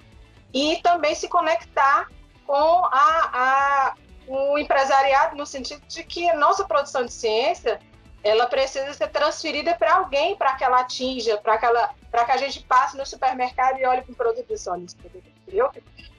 E 0.52 0.80
também 0.82 1.14
se 1.14 1.28
conectar 1.28 2.08
com 2.46 2.84
a, 2.84 3.30
a 3.32 3.94
o 4.26 4.58
empresariado 4.58 5.36
no 5.36 5.44
sentido 5.44 5.82
de 5.86 6.02
que 6.02 6.28
a 6.30 6.36
nossa 6.36 6.64
produção 6.64 7.04
de 7.04 7.12
ciência 7.12 7.78
ela 8.24 8.46
precisa 8.46 8.92
ser 8.94 9.08
transferida 9.08 9.74
para 9.74 9.96
alguém 9.96 10.34
para 10.34 10.54
que 10.54 10.64
ela 10.64 10.80
atinja, 10.80 11.36
para 11.36 11.58
que 11.58 11.66
ela, 11.66 11.90
que 12.10 12.32
a 12.32 12.36
gente 12.38 12.62
passe 12.62 12.96
no 12.96 13.04
supermercado 13.04 13.78
e 13.78 13.84
olhe 13.84 14.00
para 14.00 14.12
o 14.12 14.16
produto 14.16 14.46
e 14.48 14.54
disse, 14.54 14.68
olha, 14.70 14.84
esse 14.84 14.96
produto 14.96 15.24
eu, 15.46 15.70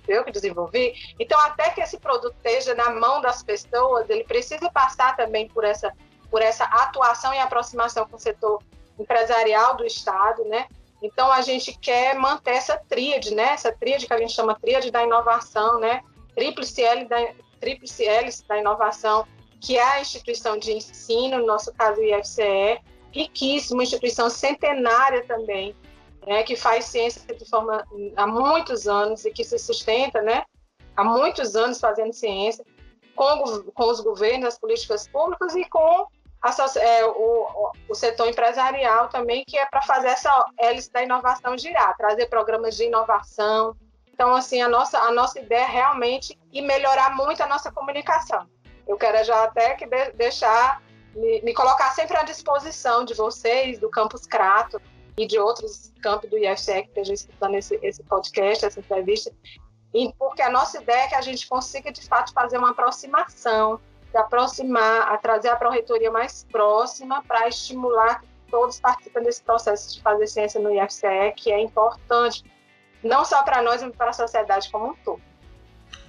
eu 0.08 0.24
que 0.24 0.32
desenvolvi. 0.32 0.94
Então, 1.20 1.40
até 1.42 1.72
que 1.72 1.82
esse 1.82 2.00
produto 2.00 2.36
esteja 2.36 2.76
na 2.76 2.92
mão 2.92 3.22
das 3.22 3.42
pessoas, 3.42 4.08
ele 4.08 4.24
precisa 4.24 4.70
passar 4.70 5.16
também 5.16 5.48
por 5.48 5.64
essa, 5.64 5.92
por 6.30 6.44
essa 6.44 6.66
atuação 6.66 7.34
e 7.34 7.40
aproximação 7.40 8.08
com 8.08 8.16
o 8.16 8.20
setor 8.20 8.62
empresarial 9.00 9.76
do 9.76 9.84
Estado, 9.84 10.46
né? 10.46 10.68
Então, 11.02 11.32
a 11.32 11.42
gente 11.42 11.78
quer 11.78 12.16
manter 12.16 12.52
essa 12.52 12.78
tríade, 12.78 13.34
né? 13.34 13.50
Essa 13.54 13.72
tríade 13.72 14.06
que 14.06 14.14
a 14.14 14.18
gente 14.18 14.32
chama 14.32 14.58
tríade 14.60 14.92
da 14.92 15.04
inovação, 15.04 15.80
né? 15.80 16.02
Tríplice 16.34 16.84
L 16.84 17.06
da, 17.06 17.18
tríplice 17.60 18.06
hélice 18.06 18.48
da 18.48 18.58
inovação, 18.58 19.28
que 19.66 19.80
é 19.80 19.84
a 19.84 20.00
instituição 20.00 20.60
de 20.60 20.74
ensino, 20.74 21.40
no 21.40 21.48
nosso 21.48 21.74
caso 21.74 22.00
o 22.00 22.04
IFCE, 22.04 22.80
riquíssima, 23.12 23.82
instituição 23.82 24.30
centenária 24.30 25.26
também, 25.26 25.76
né, 26.28 26.44
que 26.44 26.56
faz 26.56 26.86
ciência 26.86 27.34
de 27.34 27.50
forma 27.50 27.84
há 28.16 28.28
muitos 28.28 28.88
anos 28.88 29.26
e 29.26 29.32
que 29.32 29.44
se 29.44 29.58
sustenta, 29.58 30.22
né, 30.22 30.44
há 30.96 31.04
muitos 31.04 31.56
anos 31.56 31.80
fazendo 31.80 32.14
ciência, 32.14 32.64
com, 33.16 33.64
com 33.74 33.90
os 33.90 34.02
governos, 34.02 34.50
as 34.50 34.60
políticas 34.60 35.08
públicas 35.08 35.56
e 35.56 35.66
com 35.66 36.08
a, 36.44 36.56
é, 36.80 37.06
o, 37.06 37.72
o, 37.90 37.96
setor 37.96 38.28
empresarial 38.28 39.10
também, 39.10 39.44
que 39.48 39.58
é 39.58 39.66
para 39.66 39.82
fazer 39.82 40.10
essa 40.10 40.46
hélice 40.60 40.92
da 40.92 41.02
inovação 41.02 41.58
girar, 41.58 41.98
trazer 41.98 42.28
programas 42.28 42.76
de 42.76 42.84
inovação, 42.84 43.76
então, 44.14 44.34
assim, 44.36 44.62
a 44.62 44.70
nossa, 44.70 45.00
a 45.00 45.12
nossa 45.12 45.40
ideia 45.40 45.64
é 45.64 45.68
realmente 45.68 46.40
e 46.54 46.62
melhorar 46.62 47.16
muito 47.16 47.42
a 47.42 47.48
nossa 47.48 47.72
comunicação. 47.72 48.48
Eu 48.88 48.98
quero 48.98 49.24
já 49.24 49.44
até 49.44 49.74
que 49.76 49.86
de, 49.86 50.12
deixar, 50.12 50.82
me, 51.16 51.42
me, 51.42 51.54
colocar 51.54 51.92
sempre 51.92 52.18
à 52.18 52.24
disposição 52.24 53.04
de 53.04 53.14
vocês, 53.14 53.80
do 53.80 53.90
Campus 53.90 54.26
Crato 54.26 54.82
e 55.18 55.26
de 55.26 55.40
outros 55.40 55.92
campos 56.02 56.30
do 56.30 56.38
IFCE 56.38 56.84
que 56.84 56.88
estejam 56.90 57.14
escutando 57.14 57.56
esse, 57.56 57.80
esse 57.82 58.04
podcast, 58.04 58.66
essa 58.66 58.80
entrevista, 58.80 59.32
e 59.94 60.14
porque 60.20 60.42
a 60.42 60.50
nossa 60.50 60.82
ideia 60.82 61.06
é 61.06 61.08
que 61.08 61.16
a 61.16 61.22
gente 61.22 61.48
consiga, 61.48 61.90
de 61.90 62.06
fato, 62.06 62.34
fazer 62.34 62.58
uma 62.58 62.72
aproximação, 62.72 63.80
de 64.12 64.18
aproximar, 64.18 65.14
a 65.14 65.18
trazer 65.18 65.48
a 65.48 65.56
pró-reitoria 65.56 66.12
mais 66.12 66.46
próxima 66.52 67.24
para 67.24 67.48
estimular 67.48 68.20
que 68.20 68.28
todos 68.52 68.80
participem 68.80 69.24
desse 69.24 69.42
processo 69.42 69.94
de 69.94 70.02
fazer 70.02 70.28
ciência 70.28 70.60
no 70.60 70.70
IFCE, 70.70 71.34
que 71.38 71.52
é 71.52 71.62
importante 71.62 72.44
não 73.02 73.24
só 73.24 73.42
para 73.44 73.62
nós, 73.62 73.82
mas 73.82 73.96
para 73.96 74.10
a 74.10 74.14
sociedade 74.14 74.70
como 74.70 74.88
um 74.88 74.96
todo. 74.96 75.22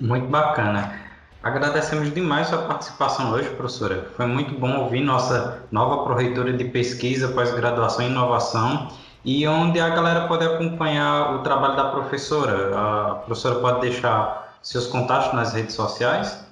Muito 0.01 0.27
bacana. 0.27 1.16
Agradecemos 1.43 2.13
demais 2.13 2.49
sua 2.49 2.63
participação 2.63 3.33
hoje, 3.33 3.49
professora. 3.51 4.11
Foi 4.17 4.27
muito 4.27 4.59
bom 4.59 4.79
ouvir 4.81 5.01
nossa 5.01 5.63
nova 5.71 6.03
proreitora 6.03 6.53
de 6.53 6.65
pesquisa, 6.65 7.29
pós-graduação 7.29 8.05
e 8.05 8.09
inovação, 8.09 8.91
e 9.25 9.47
onde 9.47 9.79
a 9.79 9.89
galera 9.91 10.27
pode 10.27 10.45
acompanhar 10.45 11.35
o 11.35 11.43
trabalho 11.43 11.77
da 11.77 11.91
professora. 11.91 12.77
A 12.77 13.15
professora 13.17 13.61
pode 13.61 13.81
deixar 13.81 14.59
seus 14.63 14.87
contatos 14.87 15.33
nas 15.35 15.53
redes 15.53 15.75
sociais? 15.75 16.45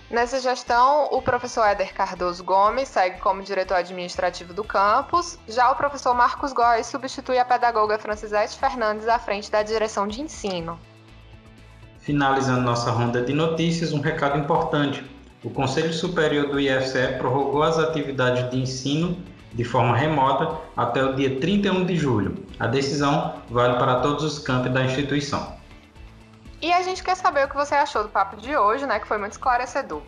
Nessa 0.09 0.39
gestão, 0.39 1.09
o 1.11 1.21
professor 1.21 1.65
Éder 1.65 1.93
Cardoso 1.93 2.41
Gomes 2.45 2.87
segue 2.87 3.19
como 3.19 3.43
diretor 3.43 3.73
administrativo 3.73 4.53
do 4.53 4.63
campus, 4.63 5.37
já 5.49 5.69
o 5.69 5.75
professor 5.75 6.13
Marcos 6.13 6.53
Góes 6.53 6.87
substitui 6.87 7.37
a 7.37 7.43
pedagoga 7.43 7.99
Francisete 7.99 8.57
Fernandes 8.57 9.09
à 9.09 9.19
frente 9.19 9.51
da 9.51 9.61
direção 9.61 10.07
de 10.07 10.21
ensino. 10.21 10.79
Finalizando 11.99 12.61
nossa 12.61 12.89
ronda 12.89 13.21
de 13.21 13.33
notícias, 13.33 13.91
um 13.91 13.99
recado 13.99 14.39
importante. 14.39 15.03
O 15.43 15.49
Conselho 15.49 15.91
Superior 15.91 16.47
do 16.47 16.57
IFCE 16.57 17.17
prorrogou 17.17 17.63
as 17.63 17.77
atividades 17.77 18.49
de 18.49 18.57
ensino 18.61 19.21
de 19.53 19.63
forma 19.63 19.95
remota 19.95 20.57
até 20.75 21.03
o 21.03 21.15
dia 21.15 21.39
31 21.39 21.85
de 21.85 21.95
julho. 21.95 22.45
A 22.59 22.67
decisão 22.67 23.35
vale 23.49 23.77
para 23.77 24.01
todos 24.01 24.23
os 24.23 24.39
campos 24.39 24.71
da 24.71 24.83
instituição. 24.83 25.55
E 26.61 26.73
a 26.73 26.81
gente 26.81 27.03
quer 27.03 27.15
saber 27.15 27.45
o 27.45 27.49
que 27.49 27.55
você 27.55 27.75
achou 27.75 28.03
do 28.03 28.09
papo 28.09 28.35
de 28.37 28.57
hoje, 28.57 28.85
né, 28.85 28.99
que 28.99 29.07
foi 29.07 29.17
muito 29.17 29.31
esclarecedor. 29.33 30.01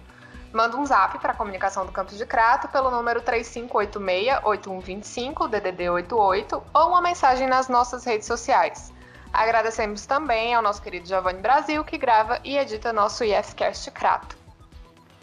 Manda 0.52 0.76
um 0.78 0.86
zap 0.86 1.20
para 1.20 1.32
a 1.32 1.36
comunicação 1.36 1.86
do 1.86 1.92
Campus 1.92 2.18
de 2.18 2.26
Crato 2.26 2.68
pelo 2.70 2.90
número 2.90 3.22
3586-8125, 3.22 5.48
DDD 5.48 5.90
88, 5.90 6.64
ou 6.74 6.88
uma 6.88 7.02
mensagem 7.02 7.48
nas 7.48 7.70
nossas 7.70 8.04
redes 8.04 8.26
sociais. 8.26 8.92
Agradecemos 9.32 10.08
também 10.08 10.56
ao 10.56 10.64
nosso 10.64 10.82
querido 10.82 11.08
Giovanni 11.08 11.40
Brasil, 11.40 11.84
que 11.84 12.00
grava 12.00 12.40
e 12.44 12.58
edita 12.58 12.92
nosso 12.92 13.24
IFCast 13.24 13.92
Crato. 13.92 14.36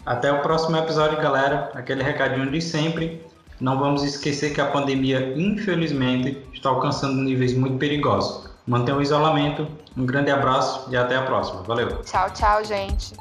Até 0.05 0.31
o 0.31 0.41
próximo 0.41 0.77
episódio, 0.77 1.21
galera. 1.21 1.71
Aquele 1.75 2.01
recadinho 2.01 2.49
de 2.49 2.61
sempre. 2.61 3.21
Não 3.59 3.79
vamos 3.79 4.03
esquecer 4.03 4.53
que 4.53 4.61
a 4.61 4.67
pandemia, 4.67 5.33
infelizmente, 5.35 6.37
está 6.53 6.69
alcançando 6.69 7.21
níveis 7.21 7.53
muito 7.53 7.77
perigosos. 7.77 8.49
Mantenha 8.67 8.97
o 8.97 9.01
isolamento. 9.01 9.67
Um 9.95 10.05
grande 10.05 10.29
abraço 10.29 10.87
e 10.91 10.97
até 10.97 11.15
a 11.15 11.23
próxima. 11.23 11.63
Valeu. 11.63 12.01
Tchau, 12.03 12.29
tchau, 12.31 12.63
gente. 12.63 13.13